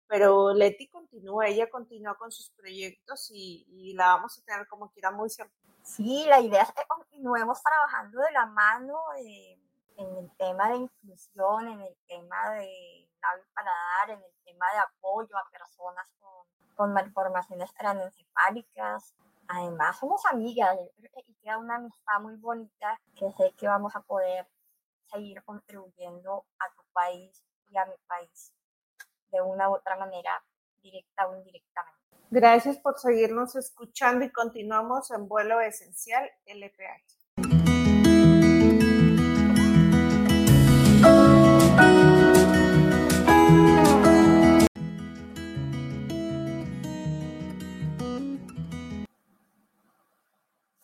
pero 0.07 0.53
Leti 0.53 0.87
continúa, 0.87 1.47
ella 1.47 1.69
continúa 1.69 2.15
con 2.15 2.31
sus 2.31 2.49
proyectos 2.51 3.29
y, 3.31 3.93
la 3.95 4.15
vamos 4.15 4.37
a 4.37 4.43
tener 4.43 4.67
como 4.67 4.91
quiera 4.91 5.11
muy 5.11 5.29
cerca. 5.29 5.53
Sí, 5.83 6.25
la 6.27 6.39
idea 6.39 6.63
es 6.63 6.71
que 6.71 6.85
continuemos 6.87 7.61
trabajando 7.61 8.19
de 8.21 8.31
la 8.31 8.45
mano 8.47 8.99
eh, 9.19 9.59
en 9.97 10.17
el 10.17 10.31
tema 10.37 10.69
de 10.69 10.77
inclusión, 10.77 11.67
en 11.67 11.81
el 11.81 11.95
tema 12.07 12.51
de 12.51 13.09
para 13.55 13.71
dar, 13.71 14.11
en 14.11 14.23
el 14.23 14.33
tema 14.43 14.65
de 14.73 14.79
apoyo 14.79 15.35
a 15.35 15.49
personas 15.49 16.07
con, 16.19 16.45
con 16.75 16.93
malformaciones 16.93 17.71
craneoencefálicas. 17.73 19.15
Además, 19.47 19.97
somos 19.99 20.25
amigas 20.25 20.77
y 20.97 21.33
queda 21.35 21.57
una 21.57 21.75
amistad 21.75 22.19
muy 22.21 22.35
bonita 22.35 22.99
que 23.15 23.31
sé 23.37 23.53
que 23.57 23.67
vamos 23.67 23.95
a 23.95 24.01
poder 24.01 24.47
seguir 25.11 25.43
contribuyendo 25.43 26.45
a 26.59 26.75
tu 26.75 26.83
país 26.93 27.43
y 27.69 27.77
a 27.77 27.85
mi 27.85 27.95
país 28.07 28.53
de 29.31 29.41
una 29.41 29.69
u 29.69 29.75
otra 29.75 29.95
manera, 29.97 30.43
directa 30.81 31.27
o 31.27 31.35
indirectamente. 31.35 31.99
Gracias 32.29 32.77
por 32.77 32.97
seguirnos 32.97 33.55
escuchando 33.55 34.25
y 34.25 34.31
continuamos 34.31 35.11
en 35.11 35.27
vuelo 35.27 35.61
esencial 35.61 36.29
LPH. 36.45 37.14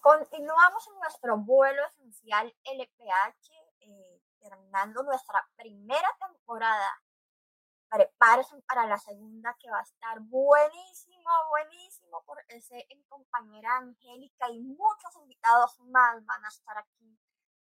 Continuamos 0.02 0.88
en 0.88 1.00
nuestro 1.00 1.38
vuelo 1.38 1.86
esencial 1.86 2.52
LPH, 2.66 3.52
eh, 3.82 4.22
terminando 4.40 5.04
nuestra 5.04 5.48
primera 5.56 6.10
temporada 6.20 6.92
prepárense 7.88 8.60
para 8.68 8.88
la 8.88 8.98
segunda 8.98 9.56
que 9.60 9.70
va 9.70 9.78
a 9.78 9.84
estar 9.84 10.20
buenísimo, 10.22 11.30
buenísimo, 11.50 12.24
por 12.26 12.44
ese 12.48 12.88
mi 12.90 13.06
compañera 13.06 13.78
Angélica 13.78 14.50
y 14.50 14.62
muchos 14.62 15.16
invitados 15.22 15.78
más 15.82 16.26
van 16.26 16.46
a 16.46 16.48
estar 16.48 16.80
aquí 16.80 17.20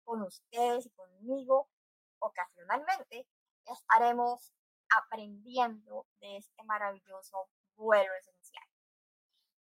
con 0.03 0.23
ustedes 0.23 0.87
y 0.87 0.89
conmigo. 0.91 1.69
Ocasionalmente 2.17 3.27
estaremos 3.65 4.53
aprendiendo 4.89 6.07
de 6.19 6.37
este 6.37 6.63
maravilloso 6.63 7.49
vuelo 7.75 8.13
esencial. 8.15 8.65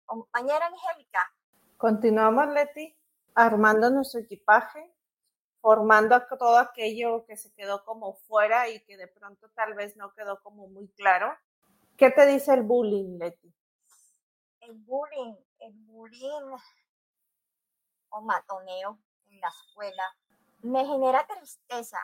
Compañera 0.06 0.66
Angélica. 0.66 1.39
Continuamos, 1.80 2.50
Leti, 2.50 2.94
armando 3.36 3.90
nuestro 3.90 4.20
equipaje 4.20 4.94
formando 5.62 6.22
todo 6.38 6.58
aquello 6.58 7.24
que 7.26 7.38
se 7.38 7.54
quedó 7.54 7.86
como 7.86 8.16
fuera 8.16 8.68
y 8.68 8.84
que 8.84 8.98
de 8.98 9.08
pronto 9.08 9.50
tal 9.52 9.76
vez 9.76 9.96
no 9.96 10.12
quedó 10.12 10.44
como 10.44 10.68
muy 10.68 10.90
claro. 10.90 11.34
¿Qué 11.96 12.12
te 12.12 12.26
dice 12.26 12.54
el 12.54 12.64
bullying, 12.64 13.18
Leti? 13.18 13.56
El 14.60 14.74
bullying, 14.74 15.36
el 15.60 15.72
bullying 15.72 16.58
o 18.10 18.22
matoneo 18.24 19.00
en 19.30 19.40
la 19.40 19.48
escuela 19.48 20.04
me 20.62 20.86
genera 20.86 21.26
tristeza, 21.28 22.00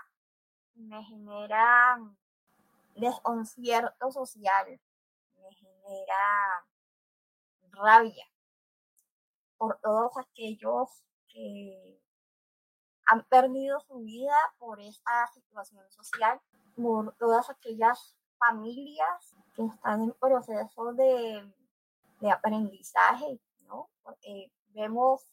me 0.75 1.03
genera 1.03 1.99
desconcierto 2.95 4.09
social, 4.09 4.79
me 5.35 5.53
genera 5.53 6.65
rabia 7.71 8.25
por 9.57 9.79
todos 9.79 10.17
aquellos 10.17 11.03
que 11.27 12.01
han 13.07 13.23
perdido 13.25 13.79
su 13.81 13.99
vida 13.99 14.35
por 14.57 14.79
esta 14.79 15.27
situación 15.27 15.89
social, 15.91 16.41
por 16.75 17.15
todas 17.17 17.49
aquellas 17.49 18.17
familias 18.37 19.35
que 19.55 19.65
están 19.65 20.01
en 20.01 20.13
proceso 20.13 20.93
de, 20.93 21.53
de 22.19 22.31
aprendizaje, 22.31 23.39
¿no? 23.67 23.89
Porque 24.03 24.51
vemos 24.69 25.27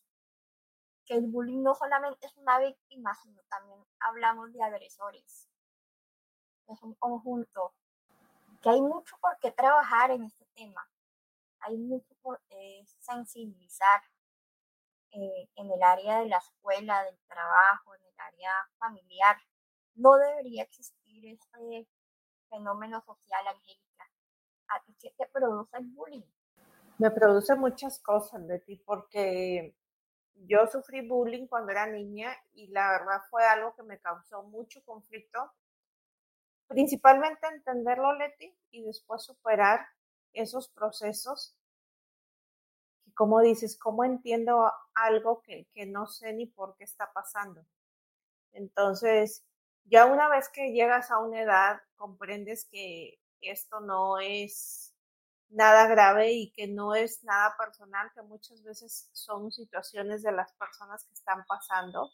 que 1.05 1.15
el 1.15 1.27
bullying 1.27 1.63
no 1.63 1.75
solamente 1.75 2.27
es 2.27 2.37
una 2.37 2.59
víctima, 2.59 3.15
sino 3.15 3.43
también 3.49 3.85
hablamos 4.01 4.53
de 4.53 4.63
agresores. 4.63 5.49
Es 6.69 6.83
un 6.83 6.95
conjunto 6.95 7.75
que 8.63 8.71
hay 8.71 8.81
mucho 8.81 9.17
por 9.21 9.37
qué 9.39 9.51
trabajar 9.51 10.13
en 10.13 10.25
este 10.25 10.47
tema. 10.55 10.89
Hay 11.63 11.77
mucho 11.77 12.15
por 12.23 12.41
qué 12.49 12.85
sensibilizar, 13.01 14.03
eh, 15.15 15.49
en 15.57 15.71
el 15.71 15.83
área 15.83 16.21
de 16.21 16.27
la 16.27 16.39
escuela, 16.39 17.05
del 17.05 17.19
trabajo, 17.27 17.95
en 17.95 18.03
el 18.03 18.15
área 18.19 18.53
familiar, 18.79 19.37
no 19.95 20.17
debería 20.17 20.63
existir 20.63 21.27
este 21.27 21.87
fenómeno 22.49 23.03
social, 23.03 23.47
Angélica. 23.47 24.11
¿A 24.69 24.83
ti 24.85 24.97
qué 24.99 25.15
te 25.19 25.27
produce 25.27 25.77
el 25.77 25.87
bullying? 25.89 26.25
Me 26.99 27.11
produce 27.11 27.55
muchas 27.57 27.99
cosas, 28.01 28.43
ti 28.65 28.77
porque 28.77 29.77
yo 30.35 30.67
sufrí 30.67 31.07
bullying 31.07 31.47
cuando 31.47 31.73
era 31.73 31.87
niña 31.87 32.35
y 32.53 32.69
la 32.69 32.91
verdad 32.93 33.21
fue 33.31 33.45
algo 33.45 33.75
que 33.75 33.83
me 33.83 34.01
causó 34.01 34.43
mucho 34.45 34.83
conflicto. 34.85 35.53
Principalmente 36.69 37.47
entenderlo, 37.49 38.15
Leti, 38.15 38.57
y 38.71 38.83
después 38.83 39.23
superar 39.25 39.87
esos 40.33 40.69
procesos 40.69 41.57
como 43.15 43.41
dices, 43.41 43.79
¿cómo 43.79 44.05
entiendo 44.05 44.73
algo 44.95 45.43
que, 45.43 45.69
que 45.75 45.87
no 45.87 46.07
sé 46.07 46.33
ni 46.33 46.47
por 46.47 46.77
qué 46.77 46.85
está 46.85 47.13
pasando? 47.13 47.65
Entonces, 48.53 49.45
ya 49.85 50.07
una 50.07 50.29
vez 50.29 50.49
que 50.49 50.73
llegas 50.73 51.11
a 51.11 51.19
una 51.19 51.43
edad, 51.43 51.81
comprendes 51.97 52.67
que 52.67 53.19
esto 53.41 53.81
no 53.81 54.19
es 54.19 54.95
nada 55.49 55.87
grave 55.87 56.33
y 56.33 56.53
que 56.53 56.67
no 56.67 56.95
es 56.95 57.23
nada 57.25 57.55
personal, 57.59 58.11
que 58.15 58.23
muchas 58.23 58.63
veces 58.63 59.11
son 59.13 59.51
situaciones 59.51 60.23
de 60.23 60.33
las 60.33 60.53
personas 60.55 61.05
que 61.05 61.15
están 61.15 61.45
pasando, 61.47 62.11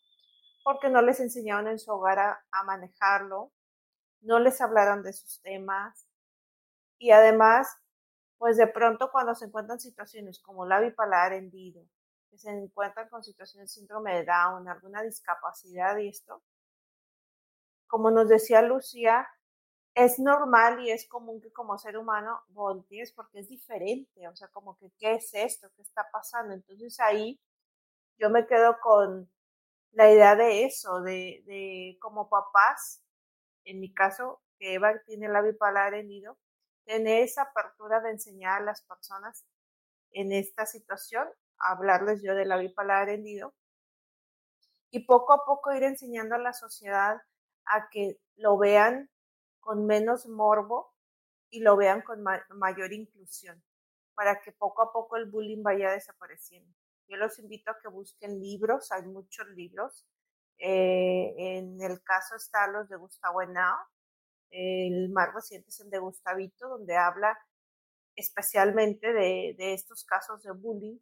porque 0.65 0.89
no 0.89 1.03
les 1.03 1.21
enseñaron 1.21 1.69
en 1.69 1.79
su 1.79 1.93
hogar 1.93 2.19
a 2.19 2.63
manejarlo, 2.65 3.53
no 4.21 4.41
les 4.41 4.61
hablaron 4.61 5.03
de 5.03 5.13
sus 5.13 5.41
temas 5.43 6.07
y 6.99 7.13
además 7.13 7.69
pues 8.39 8.57
de 8.57 8.69
pronto 8.69 9.11
cuando 9.11 9.35
se 9.35 9.47
encuentran 9.47 9.81
situaciones 9.81 10.41
como 10.41 10.65
la 10.65 10.81
bipolar 10.81 11.33
hendido, 11.33 11.85
que 12.31 12.39
se 12.39 12.51
encuentran 12.51 13.09
con 13.09 13.23
situaciones 13.23 13.71
de 13.71 13.81
síndrome 13.81 14.15
de 14.15 14.25
Down, 14.25 14.69
alguna 14.69 15.03
discapacidad 15.03 15.97
y 15.99 16.09
esto, 16.09 16.43
como 17.89 18.11
nos 18.11 18.29
decía 18.29 18.63
Lucía, 18.63 19.29
es 19.95 20.21
normal 20.21 20.81
y 20.81 20.91
es 20.91 21.09
común 21.09 21.41
que 21.41 21.53
como 21.53 21.77
ser 21.77 21.99
humano 21.99 22.41
voltees 22.49 23.13
porque 23.13 23.41
es 23.41 23.49
diferente, 23.49 24.29
o 24.29 24.37
sea, 24.37 24.49
como 24.49 24.77
que, 24.79 24.93
¿qué 24.99 25.15
es 25.15 25.35
esto? 25.35 25.69
¿Qué 25.75 25.83
está 25.83 26.07
pasando? 26.13 26.55
Entonces 26.55 27.01
ahí 27.01 27.41
yo 28.19 28.31
me 28.31 28.47
quedo 28.47 28.79
con 28.81 29.29
la 29.93 30.13
idea 30.13 30.37
de 30.37 30.65
eso, 30.65 31.01
de, 31.03 31.43
de 31.47 31.99
como 32.01 32.29
papás, 32.29 33.03
en 33.65 33.81
mi 33.81 33.93
caso, 33.93 34.41
que 34.59 34.75
Eva 34.75 34.93
tiene 35.07 35.29
la 35.29 35.43
bipolar 35.43 35.95
hendido, 35.95 36.39
tener 36.89 37.23
esa 37.23 37.43
apertura 37.43 38.01
de 38.01 38.13
enseñar 38.13 38.63
a 38.63 38.65
las 38.65 38.81
personas 38.83 39.45
en 40.13 40.33
esta 40.33 40.65
situación, 40.65 41.29
hablarles 41.59 42.23
yo 42.23 42.35
de 42.35 42.47
la 42.47 42.57
bipolar 42.57 43.11
hendido 43.11 43.55
y 44.91 45.01
poco 45.01 45.35
a 45.35 45.45
poco 45.45 45.75
ir 45.75 45.83
enseñando 45.83 46.35
a 46.35 46.39
la 46.39 46.55
sociedad 46.55 47.21
a 47.67 47.91
que 47.91 48.19
lo 48.37 48.57
vean 48.57 49.11
con 49.61 49.85
menos 49.85 50.27
morbo 50.29 50.95
y 51.51 51.61
lo 51.61 51.77
vean 51.77 52.01
con 52.01 52.25
mayor 52.57 52.95
inclusión, 52.95 53.63
para 54.15 54.41
que 54.41 54.53
poco 54.53 54.81
a 54.81 54.91
poco 54.91 55.19
el 55.19 55.27
bullying 55.27 55.63
vaya 55.63 55.91
desapareciendo. 55.91 56.75
Yo 57.07 57.19
los 57.19 57.39
invito 57.39 57.71
a 57.71 57.79
que 57.79 57.89
busquen 57.89 58.41
libros, 58.41 58.93
hay 58.93 59.03
muchos 59.03 59.47
libros. 59.49 60.07
Eh, 60.57 61.35
en 61.37 61.83
el 61.83 62.03
caso 62.03 62.37
están 62.37 62.73
los 62.73 62.89
de 62.89 62.97
Gustavo 62.97 63.43
Henao, 63.43 63.79
el 64.51 65.11
más 65.11 65.33
reciente 65.35 65.69
es 65.71 65.81
el 65.81 65.91
de 65.91 65.99
Gustavito, 65.99 66.69
donde 66.69 66.97
habla 66.97 67.39
especialmente 68.17 69.13
de, 69.13 69.55
estos 69.59 70.05
casos 70.05 70.43
de 70.43 70.53
bullying. 70.53 70.99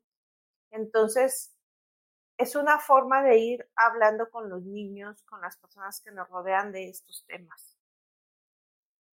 Entonces, 0.70 1.56
es 2.36 2.54
una 2.56 2.78
forma 2.78 3.22
de 3.22 3.38
ir 3.38 3.70
hablando 3.74 4.30
con 4.30 4.50
los 4.50 4.62
niños, 4.62 5.22
con 5.22 5.40
las 5.40 5.56
personas 5.56 6.00
que 6.02 6.10
nos 6.10 6.28
rodean 6.28 6.72
de 6.72 6.90
estos 6.90 7.24
temas. 7.26 7.76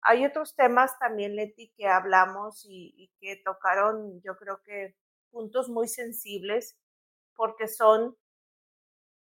Hay 0.01 0.25
otros 0.25 0.53
temas 0.55 0.99
también, 0.99 1.37
Leti, 1.37 1.71
que 1.77 1.87
hablamos 1.87 2.65
y, 2.65 2.93
y, 2.97 3.07
que 3.21 3.41
tocaron, 3.41 4.21
yo 4.21 4.35
creo 4.35 4.61
que 4.63 4.97
puntos 5.31 5.69
muy 5.69 5.87
sensibles, 5.87 6.77
porque 7.35 7.69
son 7.69 8.17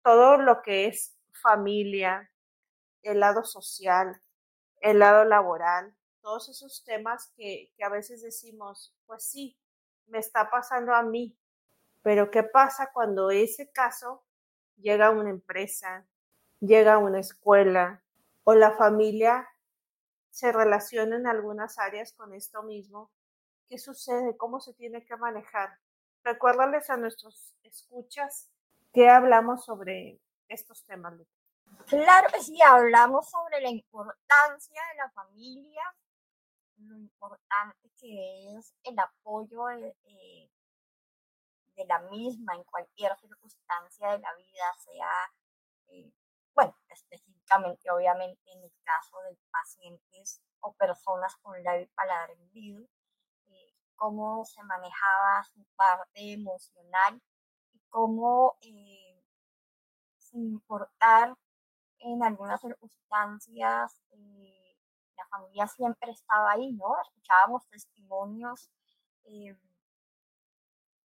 todo 0.03 0.39
lo 0.39 0.63
que 0.63 0.87
es 0.87 1.15
familia, 1.43 2.33
el 3.03 3.21
lado 3.21 3.45
social, 3.45 4.23
el 4.83 4.99
lado 4.99 5.25
laboral, 5.25 5.97
todos 6.21 6.49
esos 6.49 6.85
temas 6.85 7.33
que, 7.37 7.73
que 7.77 7.85
a 7.85 7.89
veces 7.89 8.23
decimos, 8.23 8.95
pues 9.07 9.25
sí, 9.25 9.59
me 10.07 10.19
está 10.19 10.51
pasando 10.51 10.95
a 10.95 11.03
mí, 11.03 11.37
pero 12.03 12.31
¿qué 12.31 12.43
pasa 12.43 12.91
cuando 12.93 13.31
ese 13.31 13.71
caso 13.71 14.25
llega 14.77 15.07
a 15.07 15.11
una 15.11 15.31
empresa, 15.31 16.07
llega 16.61 16.95
a 16.95 16.99
una 16.99 17.21
escuela 17.21 18.03
o 18.45 18.55
la 18.55 18.73
familia 18.73 19.49
se 20.31 20.51
relaciona 20.51 21.17
en 21.17 21.27
algunas 21.27 21.79
áreas 21.79 22.13
con 22.13 22.35
esto 22.35 22.63
mismo? 22.63 23.11
¿Qué 23.69 23.79
sucede? 23.79 24.37
¿Cómo 24.37 24.61
se 24.61 24.75
tiene 24.75 25.05
que 25.05 25.17
manejar? 25.17 25.79
Recuérdales 26.25 26.91
a 26.91 26.97
nuestros 26.97 27.55
escuchas 27.63 28.51
que 28.93 29.09
hablamos 29.09 29.65
sobre 29.65 30.21
estos 30.49 30.85
temas. 30.85 31.15
Claro 31.87 32.29
que 32.33 32.43
sí, 32.43 32.61
hablamos 32.63 33.29
sobre 33.29 33.61
la 33.61 33.71
importancia 33.71 34.83
de 34.91 34.97
la 34.97 35.11
familia, 35.11 35.83
lo 36.77 36.97
importante 36.97 37.91
que 38.01 38.57
es 38.57 38.75
el 38.85 38.99
apoyo 38.99 39.67
de, 39.67 39.95
eh, 40.05 40.51
de 41.77 41.87
la 41.87 42.01
misma 42.01 42.55
en 42.55 42.65
cualquier 42.65 43.17
circunstancia 43.19 44.13
de 44.13 44.19
la 44.19 44.35
vida, 44.35 44.75
sea, 44.79 45.33
eh, 45.89 46.11
bueno, 46.55 46.75
específicamente, 46.89 47.91
obviamente, 47.91 48.41
en 48.53 48.63
el 48.65 48.73
caso 48.85 49.21
de 49.23 49.37
pacientes 49.51 50.41
o 50.61 50.73
personas 50.75 51.37
con 51.43 51.63
labio 51.63 51.89
paladar 51.95 52.31
hendido, 52.31 52.87
eh, 53.49 53.75
cómo 53.97 54.45
se 54.45 54.63
manejaba 54.63 55.45
su 55.45 55.65
parte 55.77 56.33
emocional 56.33 57.21
y 57.73 57.81
cómo, 57.89 58.57
sin 58.61 60.45
importar 60.53 61.37
en 62.03 62.23
algunas 62.23 62.61
circunstancias 62.61 64.01
eh, 64.13 64.77
la 65.17 65.27
familia 65.27 65.67
siempre 65.69 66.11
estaba 66.11 66.53
ahí, 66.53 66.73
¿no? 66.73 67.01
Escuchábamos 67.01 67.67
testimonios 67.69 68.71
eh, 69.25 69.57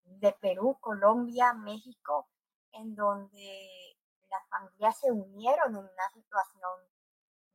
de 0.04 0.32
Perú, 0.40 0.78
Colombia, 0.80 1.52
México, 1.52 2.28
en 2.72 2.94
donde 2.94 3.96
las 4.30 4.48
familias 4.48 4.98
se 4.98 5.12
unieron 5.12 5.70
en 5.70 5.76
una 5.76 6.10
situación 6.14 6.80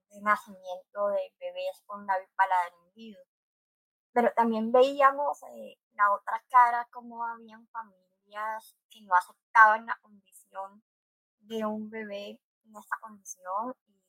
de 0.10 0.22
nacimiento 0.22 1.08
de 1.08 1.34
bebés 1.40 1.82
con 1.86 2.06
labio 2.06 2.28
paladar 2.36 2.74
hendido. 2.84 3.22
Pero 4.14 4.32
también 4.36 4.72
veíamos 4.72 5.42
eh, 5.44 5.80
la 5.94 6.12
otra 6.14 6.44
cara, 6.50 6.88
como 6.92 7.26
habían 7.26 7.66
familias 7.68 8.76
que 8.90 9.02
no 9.02 9.16
aceptaban 9.16 9.86
la 9.86 9.98
condición 10.02 10.84
de 11.40 11.66
un 11.66 11.90
bebé 11.90 12.40
en 12.72 12.78
esta 12.78 12.98
condición 13.00 13.76
y 13.88 14.02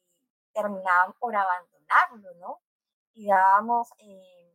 terminaban 0.52 1.12
por 1.14 1.34
abandonarlo, 1.34 2.34
¿no? 2.34 2.60
Y 3.14 3.28
dábamos 3.28 3.90
eh, 3.98 4.54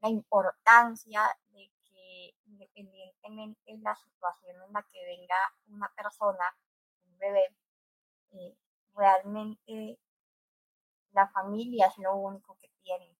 la 0.00 0.08
importancia 0.08 1.22
de 1.50 1.70
que 1.84 2.34
independientemente 2.44 3.72
de 3.72 3.78
la 3.78 3.96
situación 3.96 4.62
en 4.62 4.72
la 4.72 4.82
que 4.82 5.04
venga 5.04 5.36
una 5.68 5.92
persona, 5.94 6.44
un 7.06 7.18
bebé, 7.18 7.56
eh, 8.32 8.56
realmente 8.94 9.98
la 11.12 11.28
familia 11.28 11.86
es 11.86 11.98
lo 11.98 12.16
único 12.16 12.56
que 12.58 12.68
tiene. 12.82 13.16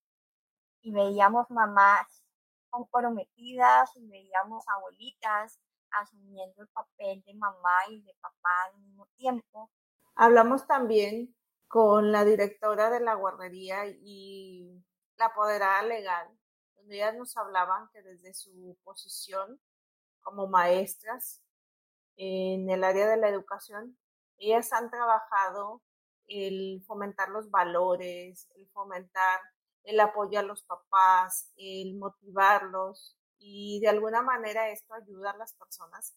Y 0.81 0.91
veíamos 0.91 1.49
mamás 1.49 2.23
comprometidas 2.69 3.91
y 3.95 4.07
veíamos 4.07 4.63
abuelitas 4.67 5.59
asumiendo 5.91 6.61
el 6.61 6.67
papel 6.69 7.23
de 7.25 7.33
mamá 7.35 7.77
y 7.89 8.01
de 8.01 8.13
papá 8.21 8.49
al 8.65 8.79
mismo 8.79 9.07
tiempo. 9.17 9.69
Hablamos 10.15 10.67
también 10.67 11.35
con 11.67 12.11
la 12.11 12.25
directora 12.25 12.89
de 12.89 12.99
la 12.99 13.15
guardería 13.15 13.87
y 13.87 14.83
la 15.17 15.27
apoderada 15.27 15.83
legal, 15.83 16.27
donde 16.75 16.95
ellas 16.95 17.15
nos 17.15 17.37
hablaban 17.37 17.89
que 17.93 18.01
desde 18.01 18.33
su 18.33 18.77
posición 18.83 19.59
como 20.21 20.47
maestras 20.47 21.41
en 22.17 22.69
el 22.69 22.83
área 22.83 23.07
de 23.07 23.17
la 23.17 23.29
educación, 23.29 23.97
ellas 24.37 24.73
han 24.73 24.89
trabajado 24.89 25.81
el 26.27 26.83
fomentar 26.85 27.29
los 27.29 27.49
valores, 27.49 28.49
el 28.55 28.67
fomentar 28.69 29.39
el 29.83 29.99
apoyo 29.99 30.39
a 30.39 30.43
los 30.43 30.63
papás, 30.63 31.51
el 31.55 31.95
motivarlos, 31.97 33.17
y 33.41 33.79
de 33.81 33.89
alguna 33.89 34.21
manera 34.21 34.69
esto 34.69 34.93
ayuda 34.93 35.31
a 35.31 35.37
las 35.37 35.53
personas 35.55 36.15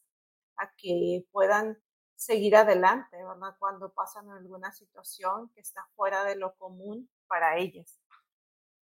a 0.59 0.71
que 0.77 1.25
puedan 1.33 1.83
seguir 2.15 2.55
adelante, 2.55 3.17
¿verdad? 3.17 3.57
Cuando 3.59 3.93
pasan 3.93 4.31
alguna 4.31 4.71
situación 4.73 5.51
que 5.55 5.61
está 5.63 5.87
fuera 5.97 6.25
de 6.25 6.37
lo 6.37 6.55
común 6.57 7.09
para 7.27 7.57
ellas. 7.57 7.99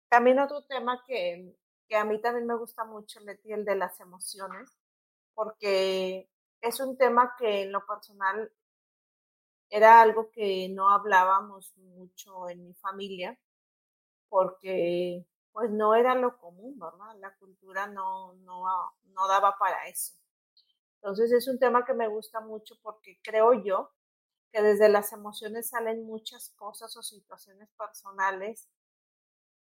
También 0.09 0.39
otro 0.39 0.63
tema 0.63 1.03
que, 1.07 1.57
que 1.89 1.97
a 1.97 2.05
mí 2.05 2.21
también 2.21 2.47
me 2.47 2.57
gusta 2.57 2.85
mucho, 2.85 3.21
Leti, 3.21 3.53
el 3.53 3.65
de 3.65 3.75
las 3.75 3.99
emociones, 4.01 4.79
porque 5.35 6.31
es 6.61 6.81
un 6.81 6.97
tema 6.97 7.35
que 7.37 7.63
en 7.63 7.73
lo 7.73 7.85
personal 7.85 8.53
era 9.71 10.01
algo 10.01 10.31
que 10.31 10.69
no 10.69 10.91
hablábamos 10.91 11.77
mucho 11.77 12.49
en 12.49 12.65
mi 12.65 12.75
familia, 12.75 13.39
porque 14.29 15.27
pues 15.53 15.71
no 15.71 15.95
era 15.95 16.15
lo 16.15 16.39
común, 16.39 16.79
¿verdad? 16.79 17.17
La 17.21 17.35
cultura 17.37 17.87
no, 17.87 18.35
no, 18.35 18.65
no 19.05 19.29
daba 19.29 19.57
para 19.59 19.89
eso. 19.89 20.15
Entonces 20.97 21.33
es 21.33 21.49
un 21.49 21.59
tema 21.59 21.85
que 21.85 21.95
me 21.95 22.09
gusta 22.09 22.41
mucho 22.41 22.77
porque 22.83 23.19
creo 23.23 23.55
yo 23.55 23.91
que 24.53 24.63
desde 24.63 24.89
las 24.89 25.13
emociones 25.13 25.69
salen 25.69 26.05
muchas 26.05 26.51
cosas 26.57 26.97
o 26.97 27.03
situaciones 27.03 27.69
personales 27.79 28.69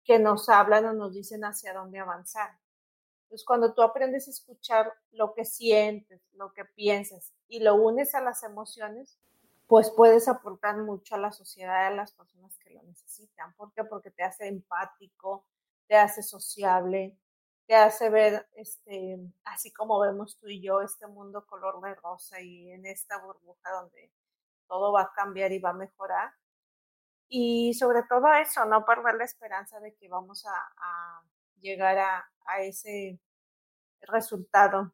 que 0.04 0.20
nos 0.20 0.48
hablan 0.50 0.86
o 0.86 0.94
nos 0.94 1.14
dicen 1.14 1.44
hacia 1.44 1.74
dónde 1.74 2.00
avanzar. 2.00 2.52
Entonces, 3.24 3.46
cuando 3.46 3.74
tú 3.74 3.82
aprendes 3.82 4.28
a 4.28 4.32
escuchar 4.32 4.94
lo 5.12 5.34
que 5.34 5.46
sientes, 5.46 6.22
lo 6.34 6.54
que 6.54 6.64
piensas 6.64 7.34
y 7.48 7.60
lo 7.60 7.76
unes 7.76 8.14
a 8.14 8.22
las 8.22 8.44
emociones, 8.44 9.18
pues 9.68 9.90
puedes 9.90 10.28
aportar 10.28 10.78
mucho 10.78 11.16
a 11.16 11.18
la 11.18 11.32
sociedad, 11.32 11.88
a 11.88 11.92
las 11.92 12.12
personas 12.12 12.56
que 12.60 12.70
lo 12.70 12.84
necesitan. 12.84 13.54
¿Por 13.56 13.74
qué? 13.74 13.84
Porque 13.84 14.12
te 14.12 14.24
hace 14.24 14.48
empático, 14.48 15.48
te 15.88 15.96
hace 15.96 16.24
sociable, 16.24 17.18
te 17.68 17.76
hace 17.76 18.10
ver, 18.10 18.48
este, 18.56 19.18
así 19.44 19.72
como 19.74 20.00
vemos 20.00 20.38
tú 20.40 20.48
y 20.48 20.62
yo, 20.62 20.82
este 20.82 21.08
mundo 21.08 21.46
color 21.48 21.82
de 21.82 21.96
rosa 21.96 22.40
y 22.42 22.72
en 22.72 22.86
esta 22.86 23.18
burbuja 23.20 23.72
donde 23.72 24.12
todo 24.68 24.92
va 24.92 25.04
a 25.04 25.14
cambiar 25.14 25.52
y 25.52 25.60
va 25.60 25.72
a 25.72 25.74
mejorar. 25.74 26.34
Y 27.28 27.74
sobre 27.74 28.04
todo 28.04 28.32
eso, 28.34 28.66
no 28.66 28.86
perder 28.86 29.16
la 29.16 29.26
esperanza 29.26 29.80
de 29.80 29.96
que 29.96 30.08
vamos 30.08 30.46
a, 30.46 31.24
llegar 31.60 31.98
a, 31.98 32.32
a, 32.46 32.62
ese 32.62 33.20
resultado. 34.02 34.94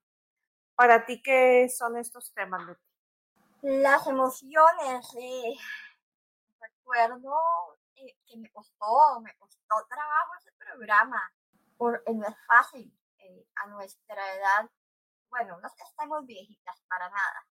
Para 0.76 1.06
ti, 1.06 1.22
¿qué 1.22 1.68
son 1.70 1.98
estos 1.98 2.34
temas, 2.34 2.66
Leti? 2.66 2.82
Las 3.62 4.08
emociones. 4.08 5.14
Eh, 5.20 5.54
recuerdo 6.60 7.34
eh, 8.02 8.18
que 8.26 8.38
me 8.38 8.52
costó, 8.52 9.20
me 9.22 9.36
costó 9.38 9.76
trabajo 9.88 10.36
ese 10.40 10.52
programa 10.54 11.22
porque 11.78 12.14
no 12.14 12.28
es 12.28 12.36
fácil 12.48 12.94
eh, 13.20 13.48
a 13.56 13.68
nuestra 13.68 14.36
edad, 14.36 14.70
bueno, 15.30 15.60
no 15.60 15.68
es 15.68 15.74
que 15.76 15.84
estemos 15.84 16.26
viejitas 16.26 16.82
para 16.88 17.10
nada, 17.10 17.48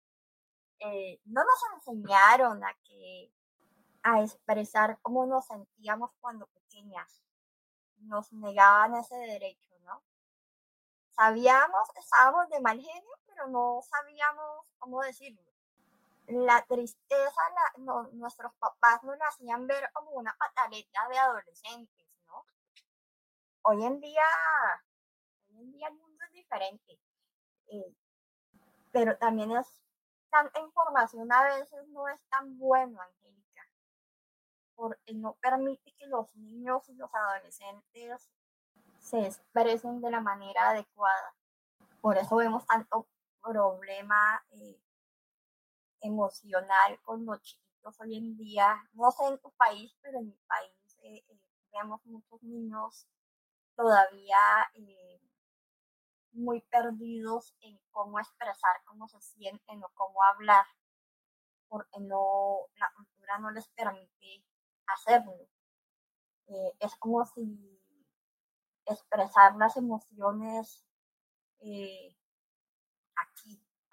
eh, 0.81 1.21
no 1.25 1.43
nos 1.45 1.61
enseñaron 1.77 2.63
a 2.63 2.75
que 2.85 3.33
a 4.03 4.23
expresar 4.23 4.99
cómo 5.01 5.27
nos 5.27 5.47
sentíamos 5.47 6.11
cuando 6.21 6.47
pequeñas. 6.49 7.23
Nos 7.97 8.31
negaban 8.33 8.95
ese 8.97 9.17
derecho, 9.17 9.73
¿no? 9.81 10.03
Sabíamos, 11.17 11.89
estábamos 11.97 12.51
de 12.51 12.61
mal 12.61 12.79
genio, 12.79 13.19
pero 13.27 13.47
no 13.47 13.81
sabíamos 13.83 14.67
cómo 14.79 15.01
decirlo. 15.01 15.54
La 16.27 16.65
tristeza, 16.67 17.41
nuestros 18.13 18.53
papás 18.55 19.03
nos 19.05 19.19
la 19.19 19.27
hacían 19.27 19.67
ver 19.67 19.91
como 19.93 20.13
una 20.13 20.35
pataleta 20.39 21.09
de 21.09 21.19
adolescentes 21.19 22.05
hoy 23.65 23.83
en 23.83 24.01
día, 24.01 24.23
hoy 25.49 25.63
en 25.63 25.73
día 25.73 25.89
el 25.89 25.95
mundo 25.95 26.25
es 26.27 26.33
diferente. 26.33 27.01
Eh, 27.69 27.95
pero 28.93 29.17
también 29.17 29.51
es 29.53 29.67
tanta 30.31 30.61
información 30.61 31.33
a 31.33 31.45
veces 31.45 31.87
no 31.89 32.09
es 32.09 32.21
tan 32.29 32.59
bueno, 32.59 33.01
Angélica, 33.01 33.63
porque 34.75 35.15
no 35.15 35.35
permite 35.35 35.95
que 35.97 36.07
los 36.07 36.35
niños 36.35 36.89
y 36.89 36.95
los 36.95 37.13
adolescentes 37.15 38.31
se 38.99 39.27
expresen 39.27 40.01
de 40.01 40.11
la 40.11 40.21
manera 40.21 40.71
adecuada. 40.71 41.35
Por 42.01 42.19
eso 42.19 42.37
vemos 42.37 42.67
tanto 42.67 43.07
problema 43.41 44.45
eh, 44.51 44.81
emocional 46.05 47.01
con 47.03 47.25
los 47.25 47.41
chiquitos 47.43 48.01
hoy 48.01 48.17
en 48.17 48.37
día. 48.37 48.77
No 48.93 49.11
sé 49.11 49.27
en 49.27 49.39
tu 49.39 49.51
país, 49.53 49.97
pero 50.03 50.19
en 50.19 50.27
mi 50.27 50.39
país 50.47 50.99
eh, 51.03 51.25
vemos 51.73 52.05
muchos 52.07 52.43
niños 52.43 53.07
todavía 53.75 54.39
eh, 54.75 55.21
muy 56.33 56.61
perdidos 56.63 57.55
en 57.61 57.79
cómo 57.91 58.19
expresar 58.19 58.83
cómo 58.85 59.09
se 59.09 59.21
sienten 59.21 59.83
o 59.83 59.91
cómo 59.95 60.23
hablar, 60.23 60.65
porque 61.69 62.01
no, 62.01 62.67
la 62.77 62.93
cultura 62.97 63.39
no 63.39 63.51
les 63.51 63.69
permite 63.69 64.45
hacerlo. 64.87 65.33
Eh, 66.47 66.73
es 66.81 66.95
como 66.97 67.25
si 67.25 67.81
expresar 68.87 69.57
las 69.57 69.77
emociones 69.77 70.85
eh, 71.61 72.15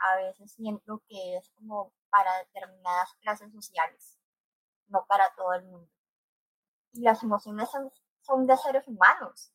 a 0.02 0.16
veces 0.18 0.52
siento 0.54 1.02
que 1.08 1.38
es 1.38 1.50
como 1.56 1.94
para 2.10 2.38
determinadas 2.40 3.14
clases 3.22 3.52
sociales, 3.54 4.20
no 4.88 5.06
para 5.06 5.34
todo 5.36 5.54
el 5.54 5.64
mundo. 5.66 5.90
Y 6.94 7.02
las 7.02 7.24
emociones 7.24 7.70
son 8.22 8.48
de 8.48 8.58
seres 8.58 8.88
humanos 8.88 9.54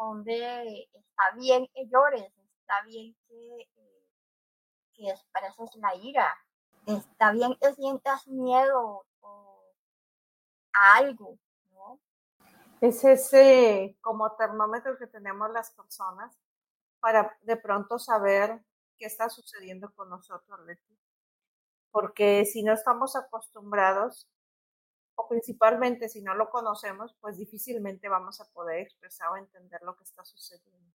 donde 0.00 0.88
está 0.92 1.36
bien 1.36 1.66
que 1.74 1.86
llores, 1.88 2.32
está 2.60 2.82
bien 2.86 3.14
que, 3.28 3.68
que 4.94 5.10
expreses 5.10 5.76
la 5.76 5.94
ira, 5.94 6.34
está 6.86 7.32
bien 7.32 7.54
que 7.60 7.74
sientas 7.74 8.26
miedo 8.26 9.06
a 10.72 10.96
algo. 10.96 11.38
Es 12.80 13.04
ese 13.04 13.98
como 14.00 14.34
termómetro 14.36 14.96
que 14.96 15.06
tenemos 15.06 15.50
las 15.50 15.70
personas 15.72 16.34
para 17.00 17.36
de 17.42 17.56
pronto 17.56 17.98
saber 17.98 18.64
qué 19.00 19.06
está 19.06 19.30
sucediendo 19.30 19.92
con 19.94 20.10
nosotros, 20.10 20.60
Porque 21.90 22.44
si 22.44 22.62
no 22.62 22.74
estamos 22.74 23.16
acostumbrados, 23.16 24.28
principalmente 25.28 26.08
si 26.08 26.22
no 26.22 26.34
lo 26.34 26.50
conocemos, 26.50 27.16
pues 27.20 27.38
difícilmente 27.38 28.08
vamos 28.08 28.40
a 28.40 28.44
poder 28.52 28.80
expresar 28.80 29.30
o 29.30 29.36
entender 29.36 29.80
lo 29.82 29.96
que 29.96 30.04
está 30.04 30.24
sucediendo. 30.24 30.92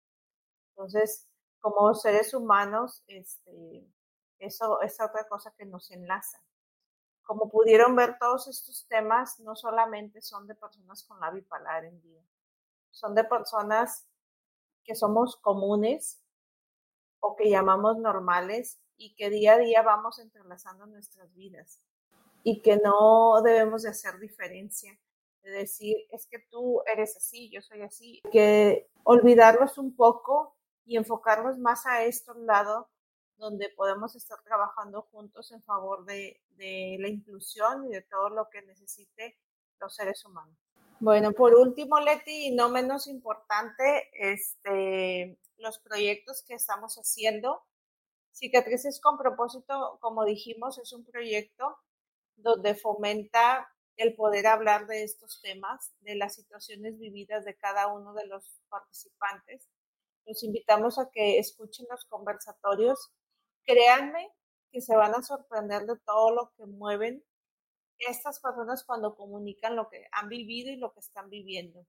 Entonces, 0.70 1.28
como 1.60 1.94
seres 1.96 2.34
humanos, 2.34 3.04
este, 3.08 3.88
eso 4.40 4.82
es 4.82 5.02
otra 5.02 5.28
cosa 5.28 5.54
que 5.58 5.66
nos 5.66 5.90
enlaza. 5.92 6.42
Como 7.24 7.50
pudieron 7.50 7.96
ver, 7.96 8.18
todos 8.20 8.48
estos 8.48 8.88
temas 8.88 9.40
no 9.40 9.56
solamente 9.56 10.22
son 10.22 10.46
de 10.48 10.54
personas 10.54 11.04
con 11.04 11.20
la 11.20 11.32
bipolar 11.32 11.86
en 11.86 12.00
vida, 12.02 12.22
son 12.92 13.16
de 13.16 13.24
personas 13.24 14.06
que 14.84 14.94
somos 14.94 15.38
comunes 15.38 16.25
o 17.26 17.36
que 17.36 17.50
llamamos 17.50 17.98
normales 17.98 18.80
y 18.98 19.16
que 19.16 19.32
día 19.32 19.54
a 19.54 19.58
día 19.58 19.82
vamos 19.82 20.20
entrelazando 20.20 20.86
nuestras 20.86 21.34
vidas 21.34 21.82
y 22.44 22.62
que 22.62 22.78
no 22.78 23.42
debemos 23.42 23.82
de 23.82 23.90
hacer 23.90 24.20
diferencia, 24.20 24.96
de 25.42 25.50
decir, 25.50 25.98
es 26.12 26.28
que 26.28 26.38
tú 26.38 26.84
eres 26.86 27.18
así, 27.18 27.50
yo 27.50 27.62
soy 27.64 27.82
así, 27.82 28.22
que 28.32 28.88
olvidarlos 29.04 29.80
un 29.80 29.96
poco 29.96 30.56
y 30.86 30.98
enfocarnos 30.98 31.58
más 31.58 31.88
a 31.88 32.04
estos 32.04 32.38
lados 32.38 32.86
donde 33.38 33.70
podemos 33.70 34.16
estar 34.16 34.42
trabajando 34.44 35.02
juntos 35.12 35.52
en 35.52 35.64
favor 35.64 36.06
de, 36.06 36.40
de 36.52 36.98
la 37.00 37.10
inclusión 37.10 37.86
y 37.86 37.94
de 37.94 38.04
todo 38.04 38.30
lo 38.30 38.50
que 38.50 38.62
necesite 38.62 39.40
los 39.80 39.96
seres 39.96 40.24
humanos. 40.26 40.56
Bueno, 41.00 41.34
por 41.34 41.56
último, 41.56 42.00
Leti, 42.00 42.48
y 42.48 42.56
no 42.56 42.70
menos 42.70 43.08
importante, 43.08 44.10
este, 44.14 45.38
los 45.58 45.80
proyectos 45.80 46.44
que 46.44 46.56
estamos 46.56 46.96
haciendo. 46.96 47.64
Cicatrices 48.32 49.00
con 49.00 49.18
propósito, 49.18 49.98
como 50.02 50.26
dijimos, 50.26 50.78
es 50.78 50.92
un 50.94 51.06
proyecto 51.06 51.78
donde 52.36 52.76
fomenta 52.76 53.70
el 53.98 54.16
poder 54.16 54.48
hablar 54.48 54.88
de 54.88 55.04
estos 55.04 55.42
temas, 55.42 55.94
de 56.02 56.16
las 56.16 56.36
situaciones 56.36 57.00
vividas 57.00 57.46
de 57.46 57.56
cada 57.56 57.88
uno 57.88 58.14
de 58.14 58.28
los 58.28 58.60
participantes. 58.70 59.70
Los 60.26 60.44
invitamos 60.44 61.00
a 61.00 61.10
que 61.12 61.40
escuchen 61.40 61.86
los 61.90 62.04
conversatorios. 62.06 63.12
Créanme 63.64 64.30
que 64.72 64.82
se 64.82 64.96
van 64.96 65.16
a 65.16 65.22
sorprender 65.22 65.86
de 65.86 65.98
todo 66.00 66.32
lo 66.32 66.52
que 66.58 66.66
mueven 66.66 67.24
estas 68.00 68.40
personas 68.40 68.84
cuando 68.84 69.16
comunican 69.16 69.76
lo 69.76 69.88
que 69.90 70.06
han 70.12 70.28
vivido 70.28 70.72
y 70.72 70.78
lo 70.78 70.92
que 70.94 71.00
están 71.00 71.30
viviendo, 71.30 71.86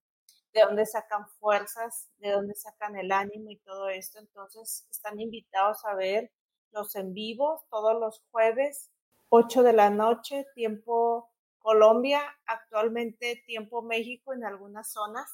de 0.57 0.63
dónde 0.63 0.87
sacan 0.87 1.29
fuerzas, 1.39 2.09
de 2.17 2.31
dónde 2.31 2.55
sacan 2.55 2.97
el 2.97 3.13
ánimo 3.13 3.51
y 3.51 3.59
todo 3.59 3.91
esto. 3.91 4.19
Entonces, 4.19 4.87
están 4.91 5.21
invitados 5.21 5.85
a 5.85 5.95
ver 5.95 6.33
los 6.73 6.97
en 6.97 7.13
vivos 7.13 7.61
todos 7.69 8.01
los 8.01 8.25
jueves 8.31 8.91
8 9.29 9.63
de 9.63 9.75
la 9.75 9.91
noche, 9.91 10.47
tiempo 10.55 11.31
Colombia, 11.59 12.23
actualmente 12.47 13.43
tiempo 13.47 13.83
México 13.83 14.33
en 14.33 14.45
algunas 14.45 14.91
zonas. 14.91 15.31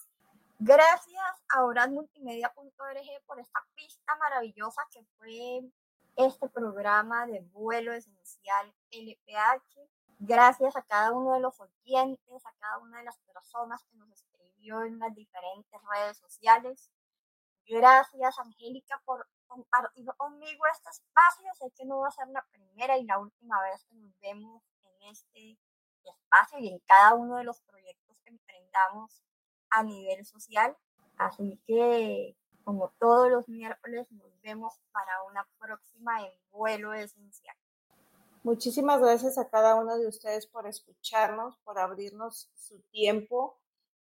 Gracias 0.58 1.44
a 1.54 1.64
oranmultimedia.org 1.64 3.24
por 3.26 3.38
esta 3.38 3.60
pista 3.76 4.16
maravillosa 4.16 4.82
que 4.90 5.04
fue 5.18 5.70
este 6.16 6.48
programa 6.48 7.26
de 7.26 7.40
vuelo 7.52 7.92
esencial 7.92 8.74
LPH. 8.90 9.88
Gracias 10.18 10.74
a 10.74 10.82
cada 10.82 11.12
uno 11.12 11.34
de 11.34 11.40
los 11.40 11.60
oyentes, 11.60 12.44
a 12.44 12.52
cada 12.58 12.78
una 12.78 12.98
de 12.98 13.04
las 13.04 13.18
personas 13.18 13.84
que 13.84 13.96
nos 13.96 14.08
en 14.64 14.98
las 14.98 15.14
diferentes 15.14 15.80
redes 15.90 16.18
sociales. 16.18 16.90
Gracias, 17.66 18.38
Angélica, 18.38 19.00
por 19.04 19.26
compartir 19.46 20.06
conmigo 20.16 20.64
este 20.72 20.90
espacio. 20.90 21.46
Sé 21.54 21.72
que 21.76 21.84
no 21.84 21.98
va 21.98 22.08
a 22.08 22.12
ser 22.12 22.28
la 22.28 22.44
primera 22.50 22.96
y 22.96 23.04
la 23.04 23.18
última 23.18 23.60
vez 23.62 23.84
que 23.84 23.96
nos 23.96 24.18
vemos 24.20 24.62
en 24.84 25.10
este 25.10 25.58
espacio 26.04 26.58
y 26.58 26.68
en 26.68 26.78
cada 26.80 27.14
uno 27.14 27.36
de 27.36 27.44
los 27.44 27.60
proyectos 27.62 28.18
que 28.24 28.30
emprendamos 28.30 29.22
a 29.70 29.82
nivel 29.82 30.24
social. 30.24 30.76
Así 31.18 31.60
que, 31.66 32.36
como 32.64 32.90
todos 32.98 33.30
los 33.30 33.48
miércoles, 33.48 34.10
nos 34.10 34.40
vemos 34.42 34.80
para 34.92 35.22
una 35.24 35.46
próxima 35.58 36.24
en 36.24 36.32
vuelo 36.50 36.94
esencial. 36.94 37.56
Muchísimas 38.44 39.00
gracias 39.00 39.38
a 39.38 39.48
cada 39.48 39.76
uno 39.76 39.96
de 39.98 40.08
ustedes 40.08 40.46
por 40.46 40.66
escucharnos, 40.66 41.56
por 41.58 41.78
abrirnos 41.78 42.50
su 42.54 42.80
tiempo 42.90 43.61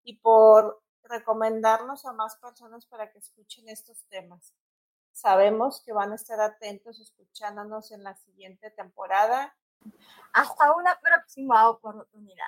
y 0.09 0.17
por 0.17 0.81
recomendarnos 1.03 2.03
a 2.07 2.13
más 2.13 2.35
personas 2.37 2.87
para 2.87 3.11
que 3.11 3.19
escuchen 3.19 3.69
estos 3.69 4.07
temas. 4.09 4.55
Sabemos 5.11 5.83
que 5.85 5.93
van 5.93 6.11
a 6.11 6.15
estar 6.15 6.41
atentos 6.41 6.99
escuchándonos 6.99 7.91
en 7.91 8.03
la 8.03 8.15
siguiente 8.15 8.71
temporada. 8.71 9.55
Hasta 10.33 10.73
una 10.73 10.99
próxima 10.99 11.69
oportunidad. 11.69 12.47